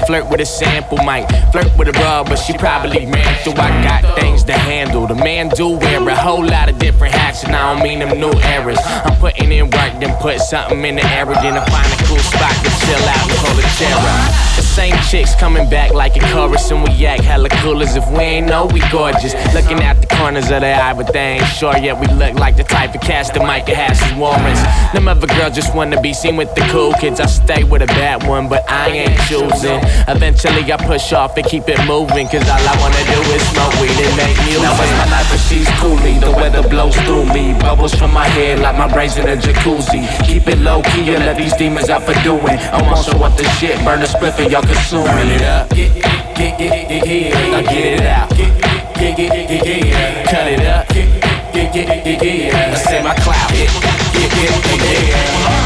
[0.09, 0.97] Flirt with a sample.
[1.05, 3.61] Might flirt with a bra, but she probably ran through.
[3.61, 5.07] I got things to handle.
[5.07, 8.19] The man do wear a whole lot of different hats, and I don't mean them
[8.19, 8.81] new errors.
[9.05, 12.19] I'm putting in work, then put something in the air, then I find a cool
[12.25, 14.33] spot to chill out and chair up.
[14.57, 18.07] The same chicks coming back like a chorus, and we act hella cool as if
[18.13, 19.35] we ain't know we gorgeous.
[19.53, 21.99] Looking at the corners of their eye, but they ain't sure yet.
[21.99, 24.63] We look like the type of cast that Micah has his warrants.
[24.95, 27.19] Them other girls just wanna be seen with the cool kids.
[27.19, 29.81] I stay with a bad one, but I ain't choosing.
[30.07, 33.75] Eventually I push off and keep it moving, cause all I wanna do is smoke
[33.83, 34.63] weed and make music.
[34.63, 36.21] Now it's my life, but she's coolie.
[36.21, 37.59] The weather blows through me.
[37.59, 40.07] Bubbles from my head like my brains in a jacuzzi.
[40.25, 42.59] Keep it low key and let these demons out for doing.
[42.71, 45.69] I want show up the shit, burn the spliff and y'all consume it up.
[45.71, 48.29] Get, get, get, get, get, get, it out.
[48.31, 50.89] Get, get, get, get, get, cut it up.
[50.89, 53.51] Get, get, get, get, get, let's say my clout.
[53.51, 53.71] Get,
[54.13, 55.58] get, get, get, get.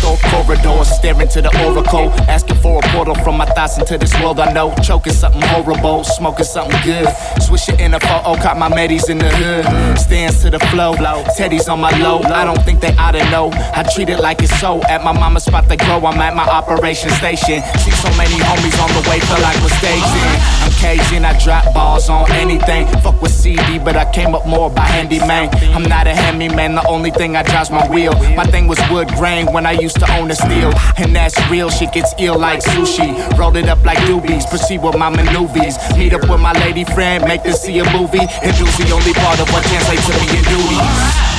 [0.00, 4.14] Store corridor, staring to the oracle, asking for a portal from my thoughts into this
[4.20, 4.74] world I know.
[4.82, 7.06] Choking something horrible, smoking something good.
[7.42, 9.98] Swish it in a photo, caught my medis in the hood.
[9.98, 10.94] Stands to the flow,
[11.36, 12.20] teddy's on my low.
[12.22, 13.50] I don't think they oughta know.
[13.52, 14.80] I treat it like it's so.
[14.84, 17.60] At my mama's spot to grow, I'm at my operation station.
[17.84, 20.69] See so many homies on the way, feel like we're staging.
[20.82, 22.86] I'm Cajun, I drop balls on anything.
[23.02, 25.50] Fuck with CD, but I came up more by handyman.
[25.74, 28.14] I'm not a handyman, the only thing I drive's my wheel.
[28.34, 30.72] My thing was wood grain when I used to own a steel.
[30.96, 33.12] And that's real, shit gets ill like sushi.
[33.38, 35.76] Rolled it up like doobies, proceed with my maneuvers.
[35.96, 38.18] Meet up with my lady friend, make this see a movie.
[38.18, 41.29] And the only part of what translates to me in duties.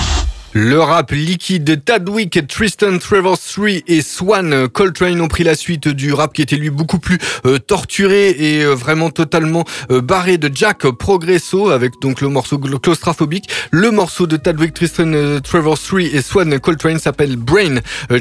[0.53, 6.11] Le rap liquide Tadwick, Tristan Trevor 3 et Swan Coltrane ont pris la suite du
[6.11, 10.51] rap qui était lui beaucoup plus euh, torturé et euh, vraiment totalement euh, barré de
[10.53, 13.49] Jack Progresso avec donc le morceau claustrophobique.
[13.71, 17.75] Le morceau de Tadwick, Tristan Trevor 3 et Swan Coltrane s'appelle Brain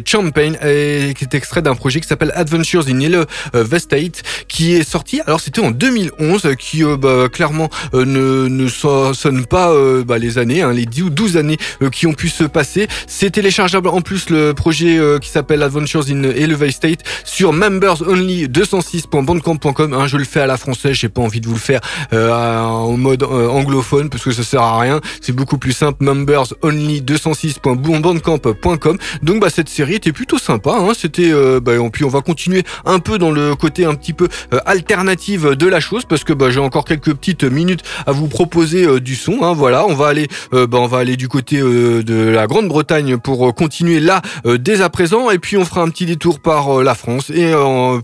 [0.07, 3.25] Champagne et qui est extrait d'un projet qui s'appelle Adventures in Yellow
[3.55, 5.21] Vestate qui est sorti.
[5.27, 9.75] Alors c'était en 2011 qui bah, clairement ne, ne so- sonne pas
[10.05, 11.59] bah, les années, hein, les 10 ou 12 années
[11.91, 12.87] qui ont pu se passer.
[13.07, 18.03] C'est téléchargeable en plus le projet euh, qui s'appelle Adventures in Elevate State sur members
[18.07, 19.95] only 206.bandcamp.com.
[19.95, 21.81] Hein, je le fais à la française, j'ai pas envie de vous le faire
[22.13, 25.01] euh, en mode euh, anglophone parce que ça sert à rien.
[25.23, 26.05] C'est beaucoup plus simple.
[26.05, 28.99] Members only 206.bandcamp.com.
[29.23, 30.77] Donc bah cette série était plutôt sympa.
[30.79, 34.29] Hein, C'était bah, puis on va continuer un peu dans le côté un petit peu
[34.67, 39.01] alternative de la chose parce que bah, j'ai encore quelques petites minutes à vous proposer
[39.01, 39.39] du son.
[39.43, 43.19] Hein, voilà, on va aller bah, on va aller du côté euh, de la Grande-Bretagne
[43.19, 46.41] pour euh, continuer là euh, dès à présent et puis on fera un petit détour
[46.41, 47.53] par euh, la France et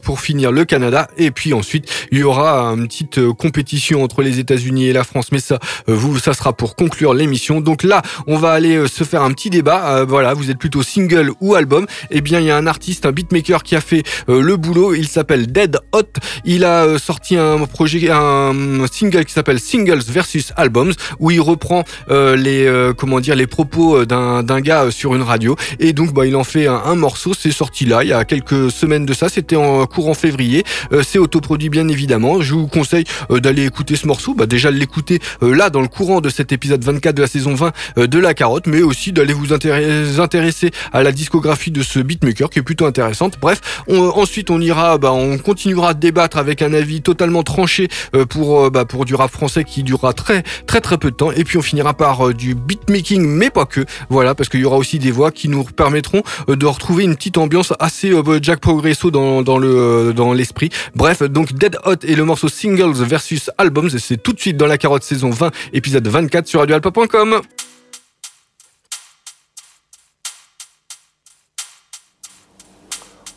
[0.02, 4.38] pour finir le Canada et puis ensuite il y aura une petite compétition entre les
[4.38, 7.60] États-Unis et la France mais ça vous ça sera pour conclure l'émission.
[7.60, 10.04] Donc là, on va aller se faire un petit débat.
[10.04, 13.12] Voilà, vous êtes plutôt single ou album Eh bien, il y a un artiste, un
[13.12, 14.94] beatmaker qui a fait le boulot.
[14.94, 16.12] Il s'appelle Dead Hot.
[16.44, 21.84] Il a sorti un projet, un single qui s'appelle Singles versus Albums, où il reprend
[22.08, 26.36] les, comment dire, les propos micro d'un gars sur une radio et donc bah il
[26.36, 27.32] en fait un, morceau.
[27.38, 29.28] C'est sorti là il y a quelques semaines de ça.
[29.28, 30.64] C'était en courant février.
[31.02, 32.40] c'est autoproduit bien évidemment.
[32.40, 34.34] Je vous conseille d'aller écouter ce morceau.
[34.34, 37.72] Bah déjà l'écouter là dans le courant de cet épisode 24 de la saison 20
[38.06, 42.58] de la carotte, mais aussi d'aller vous intéresser à la discographie de ce beatmaker qui
[42.58, 43.38] est plutôt intéressante.
[43.40, 47.88] Bref, ensuite on ira, bah, on continuera de débattre avec un avis totalement tranché
[48.28, 51.32] pour bah, pour du rap français qui durera très très très peu de temps.
[51.32, 53.85] Et puis on finira par du beatmaking, mais pas que.
[54.08, 57.38] Voilà, parce qu'il y aura aussi des voix qui nous permettront de retrouver une petite
[57.38, 58.12] ambiance assez
[58.42, 60.70] Jack Progresso dans, dans le dans l'esprit.
[60.94, 64.66] Bref, donc Dead Hot et le morceau Singles versus Albums, c'est tout de suite dans
[64.66, 67.40] la carotte saison 20, épisode 24 sur radioalpa.com.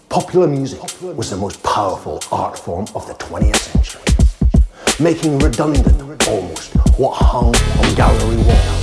[0.10, 4.04] Popular music was the most powerful art form of the 20th century,
[5.00, 8.79] making redundant almost what hung on gallery walls.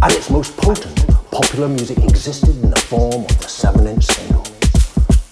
[0.00, 4.44] At its most potent, popular music existed in the form of the 7-inch single.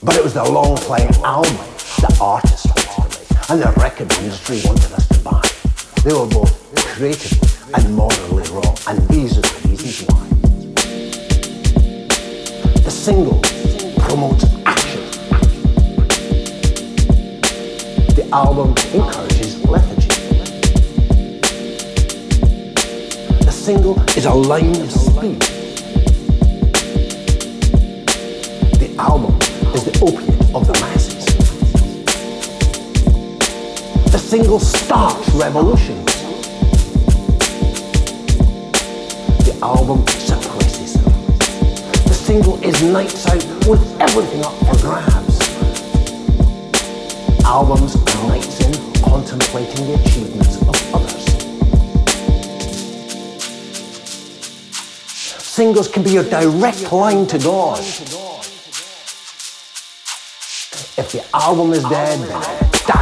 [0.03, 1.57] But it was the long-playing album
[2.01, 2.67] that artists
[2.99, 5.41] wanted and the record industry wanted us to buy.
[6.03, 10.27] They were both creatively and morally wrong, and these are the reasons why.
[12.83, 13.41] The single
[14.03, 15.03] promotes action.
[18.17, 20.06] The album encourages lethargy.
[23.67, 25.41] Single is a line of speed.
[28.79, 29.35] The album
[29.75, 31.25] is the opiate of the masses.
[34.13, 36.07] The single starts revolutions.
[39.43, 41.13] The album suppresses them.
[42.07, 45.41] The single is nights out with everything up for grabs.
[47.45, 51.16] Albums are nights in contemplating the achievements of others.
[55.57, 57.79] Singles can be your direct line to God.
[60.99, 62.19] If the album is dead,
[62.87, 62.96] then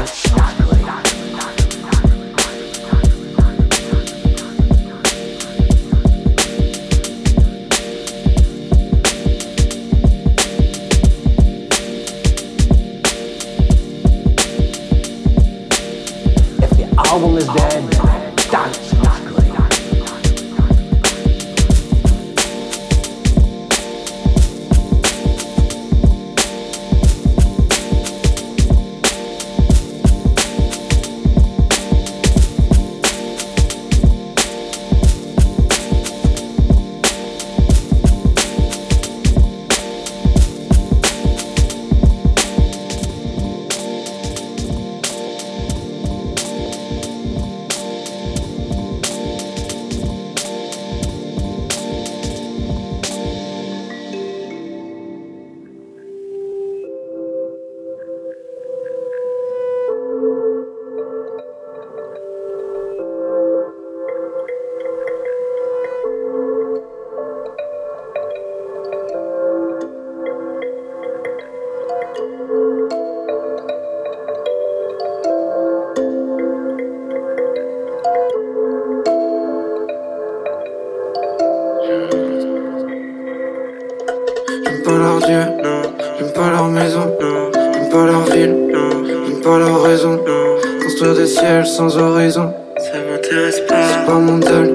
[91.75, 93.83] sans horizon, ça m'intéresse pas.
[93.83, 94.72] C'est pas mon deuil,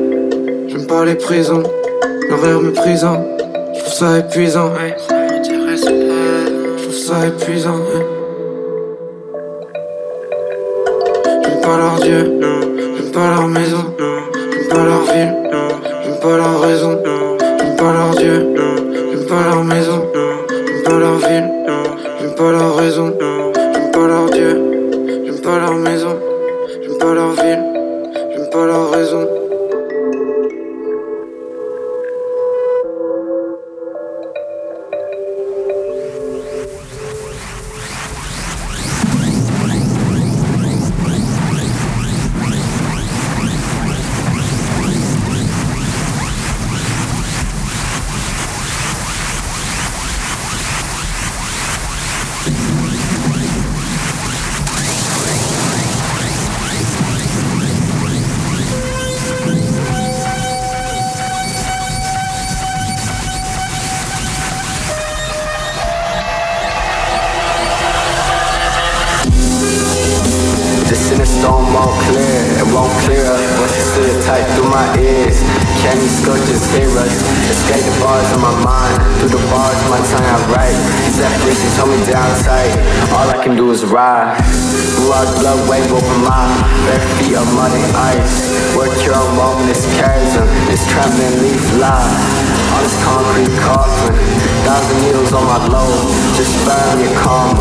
[0.68, 1.64] j'aime pas les prisons.
[2.30, 3.26] Rire méprisant,
[3.74, 4.74] je trouve ça épuisant.
[4.74, 4.89] Ouais,
[71.90, 73.26] More clear, it won't clear
[73.58, 75.42] Once you see tight through my ears
[75.90, 77.16] candy sculptures, heroes.
[77.50, 78.96] Escape the bars of my mind.
[79.20, 80.80] Through the bars, my tongue I write.
[81.16, 82.74] Separation told me down tight.
[83.16, 84.38] All I can do is ride.
[85.02, 86.46] Blood, blood wave over my
[86.86, 88.52] bare feet of mud and ice.
[88.76, 92.14] Work your moment, this chasm, this trembling leaf lie.
[92.76, 94.14] On this concrete coffin,
[94.68, 96.06] thousand needles on my load.
[96.38, 96.54] Just
[97.00, 97.58] me a karma,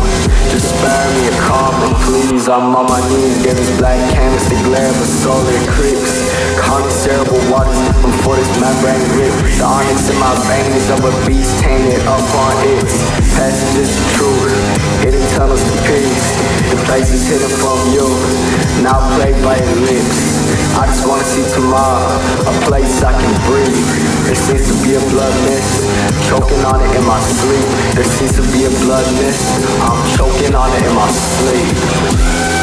[0.49, 2.47] just spare me a karma, please.
[2.49, 6.28] I'm on my knees, get this black canvas the glare of a solar.
[6.69, 9.33] Calming cerebral waters before this membrane rip.
[9.57, 12.93] The onyx in my veins of a beast tainted up on its
[13.33, 14.53] passages of truth.
[15.01, 16.29] Hidden tunnels to peace.
[16.69, 18.05] The places hidden from you,
[18.85, 20.21] now played by your lips.
[20.77, 22.05] I just wanna see tomorrow,
[22.45, 23.89] a place I can breathe.
[24.29, 25.89] There seems to be a blood mist,
[26.29, 27.65] choking on it in my sleep.
[27.97, 29.41] There seems to be a blood mist,
[29.81, 32.58] I'm choking on it in my sleep.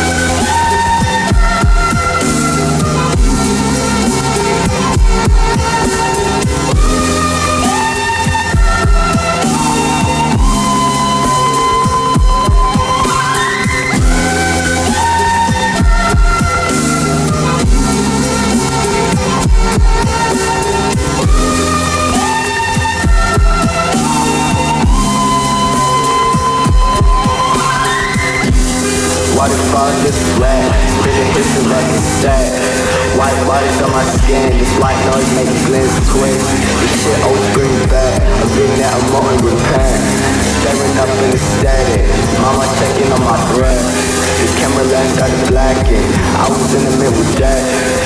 [30.37, 30.69] This flat?
[31.01, 32.53] Spitting hissing like it's sad.
[33.17, 36.45] White bodies on my skin, this white noise making blends twist.
[36.81, 40.03] This shit always brings back a vignette of molten repent.
[40.61, 42.05] Staring up in the static,
[42.41, 43.85] mama checking on my breath.
[44.37, 46.05] The camera lens started blacking,
[46.37, 48.06] I was in the middle with death.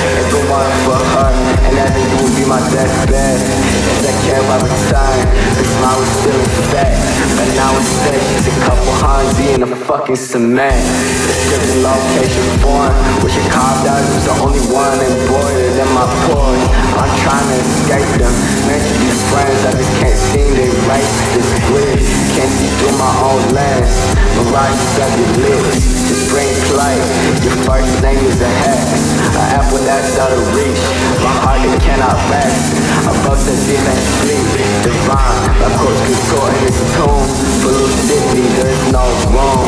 [1.89, 3.39] Nigga would be my deathbed.
[3.41, 5.25] If that care the time,
[5.57, 6.93] the smile was still in fat.
[7.37, 10.77] But now instead, she's a couple Hansi in a fucking cement.
[11.25, 12.93] Description location form
[13.25, 16.65] which you carved out was the only one embroidered in my pores.
[16.99, 18.33] I'm trying to escape them,
[18.69, 22.20] meant to be friends, I just can't seem to erase this grid.
[22.31, 23.95] Can't see through my own lens,
[24.39, 25.83] mirages of your lips.
[26.07, 26.47] Just bring
[26.79, 27.03] light,
[27.43, 29.11] your first name is a hex.
[29.35, 30.79] An apple that's out of reach,
[31.19, 32.71] my heart it cannot rest.
[33.03, 34.47] Above the deep and sleep,
[34.79, 37.27] divine, like coach couture in its tomb.
[37.59, 39.03] For lucidity, there's no
[39.35, 39.67] room.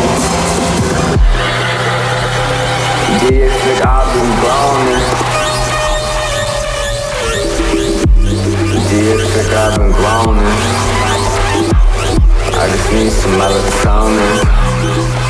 [3.20, 5.04] Do you think I've been groaning?
[8.88, 11.03] Do you think I've been groaning?
[12.64, 15.23] I just need some melatonin.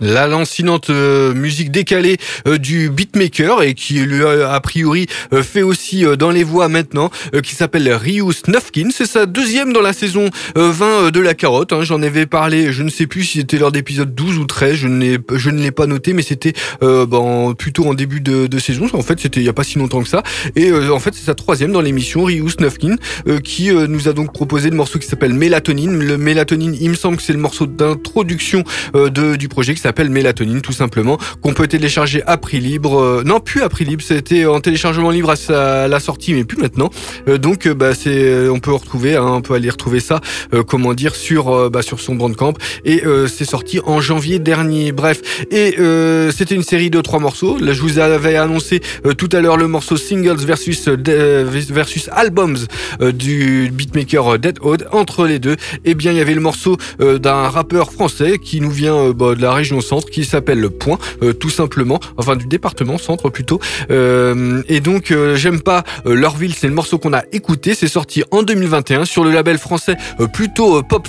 [0.00, 5.42] La lancinante euh, musique décalée euh, du beatmaker et qui lui a, a priori euh,
[5.42, 7.10] fait aussi dans les voix maintenant,
[7.42, 8.88] qui s'appelle Ryu Snufkin.
[8.92, 11.72] C'est sa deuxième dans la saison euh, 20 euh, de la carotte.
[11.72, 11.82] hein.
[11.82, 14.88] J'en avais parlé, je ne sais plus si c'était lors d'épisode 12 ou 13, je
[14.88, 18.58] ne l'ai, je ne l'ai pas noté, mais c'était euh, ben, plutôt en début de,
[18.58, 18.86] saison.
[18.92, 20.22] En fait, c'était il n'y a pas si longtemps que ça.
[20.56, 22.96] Et euh, en fait, c'est sa troisième dans l'émission, Ryu Snufkin,
[23.28, 25.98] euh, qui nous a donc proposé le morceau qui s'appelle Mélatonine.
[25.98, 28.64] Le Mélatonine, il me semble que c'est le morceau d'introduction
[28.94, 32.98] de, du projet s'appelle Mélatonine, tout simplement, qu'on peut télécharger à prix libre.
[32.98, 36.44] Euh, non, plus à prix libre, c'était en téléchargement libre à, sa, la sortie, mais
[36.44, 36.90] plus maintenant.
[37.28, 40.20] Euh, donc, euh, bah, c'est, euh, on peut retrouver, hein, on peut aller retrouver ça,
[40.54, 42.54] euh, comment dire, sur, bah, sur son Bandcamp.
[42.84, 44.92] Et c'est sorti en janvier dernier.
[44.92, 45.20] Bref,
[45.50, 45.76] et
[46.32, 47.58] c'était une série de trois morceaux.
[47.58, 48.80] Là, je vous avais annoncé
[49.18, 52.56] tout à l'heure le morceau singles versus versus albums
[53.00, 54.86] du beatmaker Dead Odd.
[54.92, 58.70] Entre les deux, eh bien, il y avait le morceau d'un rappeur français qui nous
[58.70, 62.46] vient bah, de la région centre, qui s'appelle Le Point, euh, tout simplement, enfin du
[62.46, 63.60] département centre plutôt.
[63.90, 67.74] Euh, et donc, euh, j'aime pas leur ville, c'est le morceau qu'on a écouté.
[67.74, 69.96] C'est sorti en 2021 sur le label français
[70.32, 71.08] plutôt pop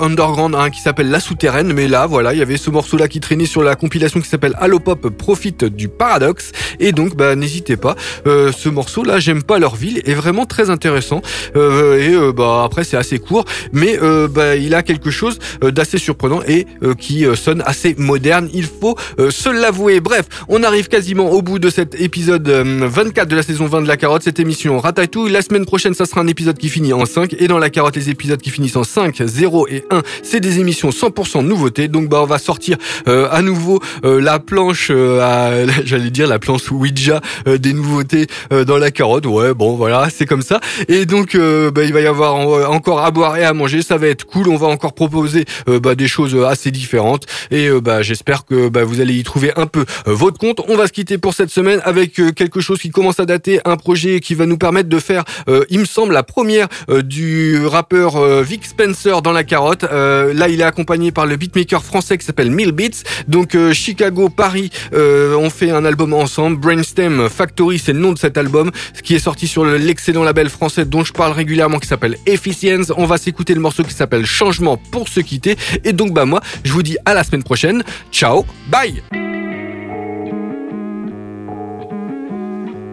[0.00, 1.72] underground hein, qui s'appelle La Souterraine.
[1.72, 4.54] Mais là, voilà, il y avait ce morceau-là qui traînait sur la compilation qui s'appelle
[4.58, 6.52] Allo Pop Profite du Paradoxe.
[6.78, 7.96] Et donc, bah, n'hésitez pas.
[8.24, 11.22] Ce morceau-là, j'aime pas leur ville, est vraiment très intéressant.
[11.54, 13.98] Et bah après, c'est assez court, mais
[14.30, 16.66] bah, il a quelque chose d'assez surprenant et
[16.98, 18.48] qui sonne assez moderne.
[18.52, 20.00] Il faut euh, se l'avouer.
[20.00, 23.82] Bref, on arrive quasiment au bout de cet épisode euh, 24 de la saison 20
[23.82, 24.22] de la carotte.
[24.22, 25.30] Cette émission Ratatouille.
[25.30, 27.34] La semaine prochaine, ça sera un épisode qui finit en 5.
[27.38, 30.58] Et dans la carotte, les épisodes qui finissent en 5, 0 et 1, c'est des
[30.60, 31.88] émissions 100% nouveautés.
[31.88, 32.76] Donc bah on va sortir
[33.08, 38.26] euh, à nouveau euh, la planche, euh, j'allais dire la planche Ouija euh, des nouveautés
[38.52, 39.26] euh, dans la carotte.
[39.26, 40.60] Ouais, bon voilà, c'est comme ça.
[40.88, 43.82] Et donc euh, bah, il va y avoir en- encore à boire et à manger.
[43.82, 44.48] Ça va être cool.
[44.48, 47.24] On va encore proposer euh, bah, des choses assez différentes.
[47.50, 50.60] Et euh, bah, j'espère que bah, vous allez y trouver un peu votre compte.
[50.68, 53.76] On va se quitter pour cette semaine avec quelque chose qui commence à dater, un
[53.76, 55.24] projet qui va nous permettre de faire,
[55.68, 56.68] il me semble, la première
[57.04, 59.82] du rappeur Vic Spencer dans la carotte.
[59.82, 63.02] là, il est accompagné par le beatmaker français qui s'appelle Mill Beats.
[63.28, 66.58] Donc Chicago, Paris, on fait un album ensemble.
[66.58, 68.70] Brainstem Factory, c'est le nom de cet album,
[69.02, 72.92] qui est sorti sur l'excellent label français dont je parle régulièrement, qui s'appelle Efficience.
[72.96, 75.56] On va s'écouter le morceau qui s'appelle Changement pour se quitter.
[75.84, 77.69] Et donc, bah moi, je vous dis à la semaine prochaine.
[78.10, 79.00] Ciao, bye.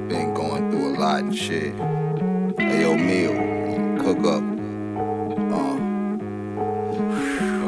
[0.07, 1.73] Been going through a lot and shit.
[2.59, 3.33] Hey, yo, meal,
[4.03, 4.43] cook up.
[5.53, 5.77] Uh,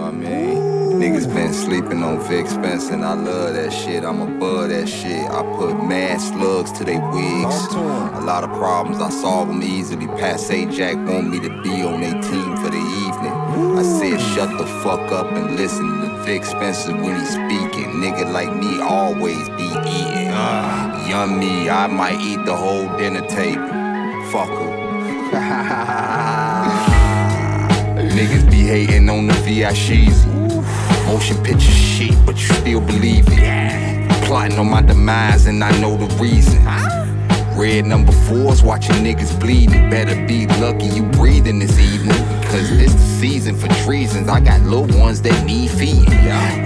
[0.05, 0.59] I mean.
[0.99, 4.03] Niggas been sleeping on Vic Spencer, and I love that shit.
[4.03, 5.29] I'm above that shit.
[5.31, 7.67] I put mad slugs to they wigs.
[7.73, 10.07] A lot of problems, I solve them easily.
[10.07, 12.88] Passe Jack want me to be on their team for the evening.
[13.59, 17.91] I said, shut the fuck up and listen to Vic Spencer when he's speaking.
[18.01, 20.29] Nigga like me always be eating.
[20.29, 23.67] Uh, young me, I might eat the whole dinner table.
[24.31, 24.49] Fuck
[27.99, 30.25] Niggas be hating on the VI Sheezy.
[31.05, 34.09] Motion picture shit, but you still believe it.
[34.23, 36.63] Plotting on my demise, and I know the reason.
[37.57, 39.89] Red number fours, watching niggas bleeding.
[39.89, 42.38] Better be lucky you breathing this evening.
[42.49, 44.27] Cause this the season for treasons.
[44.27, 46.09] I got little ones that need feeding.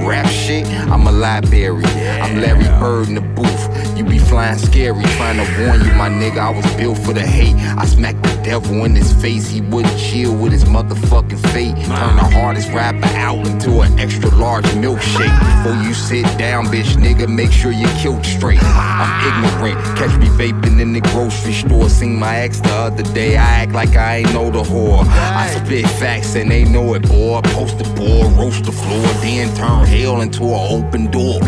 [0.07, 1.83] Rap shit, I'm a library.
[2.23, 3.97] I'm Larry Bird in the booth.
[3.97, 6.39] You be flying scary, trying to warn you, my nigga.
[6.39, 7.55] I was built for the hate.
[7.77, 9.49] I smacked the devil in his face.
[9.49, 11.75] He wouldn't chill with his motherfucking fate.
[11.75, 15.37] Turn the hardest rapper out into an extra large milkshake.
[15.63, 18.63] Before you sit down, bitch, nigga, make sure you kilt straight.
[18.63, 19.97] I'm ignorant.
[19.97, 21.89] Catch me vaping in the grocery store.
[21.89, 23.35] Seen my ex the other day.
[23.35, 25.05] I act like I ain't know the whore.
[25.07, 27.41] I spit facts and they know it, boy.
[27.41, 31.39] Post the board, roast the floor, then turn hell into an open door.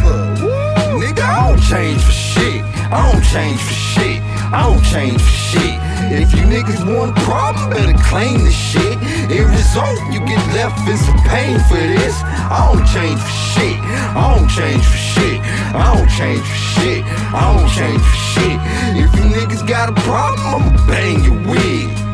[0.98, 2.64] Nigga, I don't change for shit.
[2.90, 4.22] I don't change for shit.
[4.52, 5.76] I don't change for shit.
[6.10, 8.98] If you niggas want a problem, better claim the shit.
[9.30, 12.16] In result, you get left in some pain for this.
[12.24, 13.78] I don't change for shit.
[14.16, 15.42] I don't change for shit.
[15.76, 17.04] I don't change for shit.
[17.34, 18.58] I don't change for shit.
[18.98, 22.05] If you niggas got a problem, I'ma bang your wig.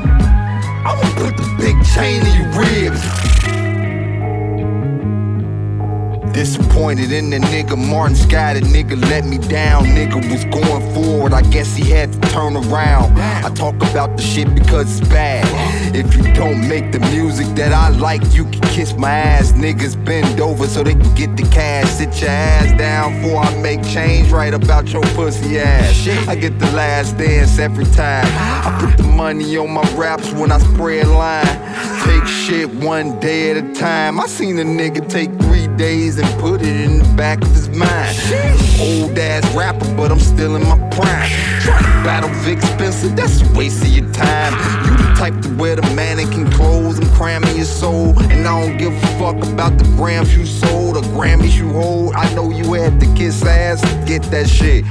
[0.91, 3.20] I'ma put the big chain in your ribs.
[6.33, 9.83] Disappointed in the nigga Martin Sky, the nigga let me down.
[9.83, 13.17] Nigga was going forward, I guess he had to turn around.
[13.19, 15.45] I talk about the shit because it's bad.
[15.93, 19.51] If you don't make the music that I like, you can kiss my ass.
[19.51, 21.89] Niggas bend over so they can get the cash.
[21.89, 26.07] Sit your ass down before I make change right about your pussy ass.
[26.27, 28.25] I get the last dance every time.
[28.25, 31.45] I put the money on my raps when I spread line.
[32.05, 34.19] Take shit one day at a time.
[34.19, 37.69] I seen a nigga take three days and put it in the back of his
[37.69, 38.17] mind.
[38.79, 41.29] Old ass rapper, but I'm still in my prime.
[41.61, 44.53] Try to battle Vic Spencer, that's a waste of your time.
[44.85, 48.17] You the type to wear the mannequin clothes and cramming your soul.
[48.31, 52.15] And I don't give a fuck about the grams you sold or Grammys you hold.
[52.15, 54.85] I know you had to kiss ass to get that shit.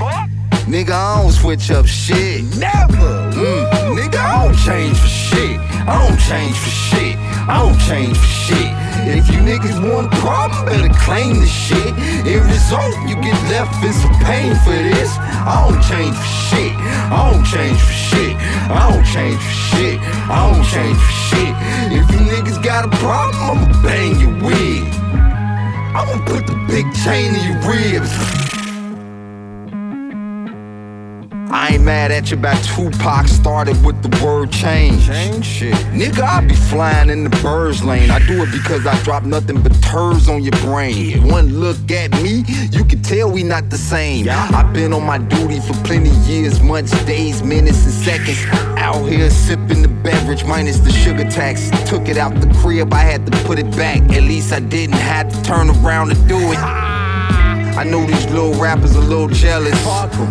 [0.71, 2.45] Nigga, I don't switch up shit.
[2.59, 3.33] Never.
[3.35, 5.70] Mm, nigga, I don't change for shit.
[5.89, 7.17] I don't change for shit.
[7.49, 8.71] I don't change for shit.
[9.09, 11.97] If you niggas want a problem, better claim the shit.
[12.27, 15.17] In result, you get left in some pain for this.
[15.19, 16.73] I don't change for shit.
[17.11, 18.37] I don't change for shit.
[18.69, 19.99] I don't change for shit.
[20.29, 21.53] I don't change for shit.
[21.97, 24.85] If you niggas got a problem, I'ma bang your wig.
[25.97, 28.60] I'ma put the big chain in your ribs.
[31.53, 35.07] I ain't mad at you about Tupac started with the word change.
[35.07, 35.75] Change shit.
[35.93, 38.11] Nigga, I be flying in the birds lane.
[38.11, 41.27] I do it because I drop nothing but turds on your brain.
[41.29, 44.29] One look at me, you can tell we not the same.
[44.29, 48.47] I've been on my duty for plenty years, months, days, minutes, and seconds.
[48.79, 51.71] Out here sipping the beverage minus the sugar tax.
[51.89, 54.01] Took it out the crib, I had to put it back.
[54.13, 57.00] At least I didn't have to turn around to do it.
[57.81, 59.87] I know these little rappers a little jealous.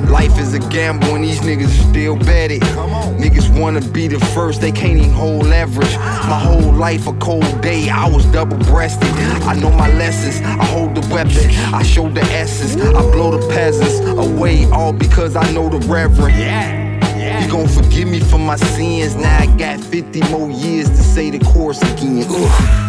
[0.07, 2.61] Life is a gamble and these niggas still bet it.
[2.61, 5.95] Niggas wanna be the first, they can't even hold leverage.
[5.95, 9.09] My whole life a cold day, I was double breasted.
[9.49, 13.47] I know my lessons, I hold the weapon, I show the essence, I blow the
[13.51, 16.37] peasants away, all because I know the reverend.
[16.37, 17.43] Yeah.
[17.43, 19.15] You gon' forgive me for my sins.
[19.15, 22.27] Now I got 50 more years to say the course again.
[22.29, 22.88] Ugh.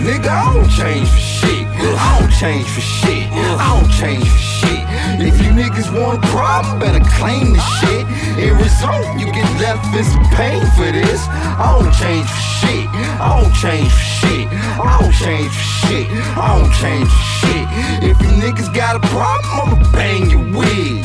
[0.00, 1.66] Nigga, I don't change for shit.
[1.76, 3.28] I don't change for shit.
[3.32, 4.80] I don't change for shit.
[5.20, 8.08] If you niggas want a problem, better claim the shit.
[8.40, 11.28] In result, you get left in some pain for this.
[11.28, 12.88] I don't change for shit.
[13.20, 14.48] I don't change for shit.
[14.80, 16.06] I don't change for shit.
[16.32, 17.66] I don't change for shit.
[18.10, 21.04] If you niggas got a problem, I'ma bang your wig.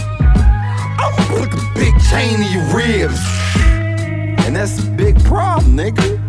[1.03, 3.19] I'ma put the big chain in your ribs.
[4.47, 6.24] And that's a big problem, nigga.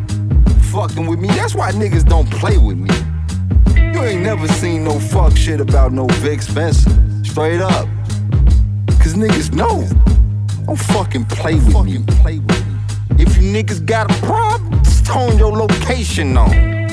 [0.72, 1.28] Fucking with me.
[1.28, 2.90] That's why niggas don't play with me.
[3.76, 6.90] You ain't never seen no fuck shit about no Vic Spencer.
[7.24, 7.88] Straight up.
[9.00, 9.86] Cause niggas know.
[10.66, 12.04] Don't fucking play with me.
[12.20, 13.22] Play with me.
[13.22, 16.85] If you niggas got a problem, just turn your location on.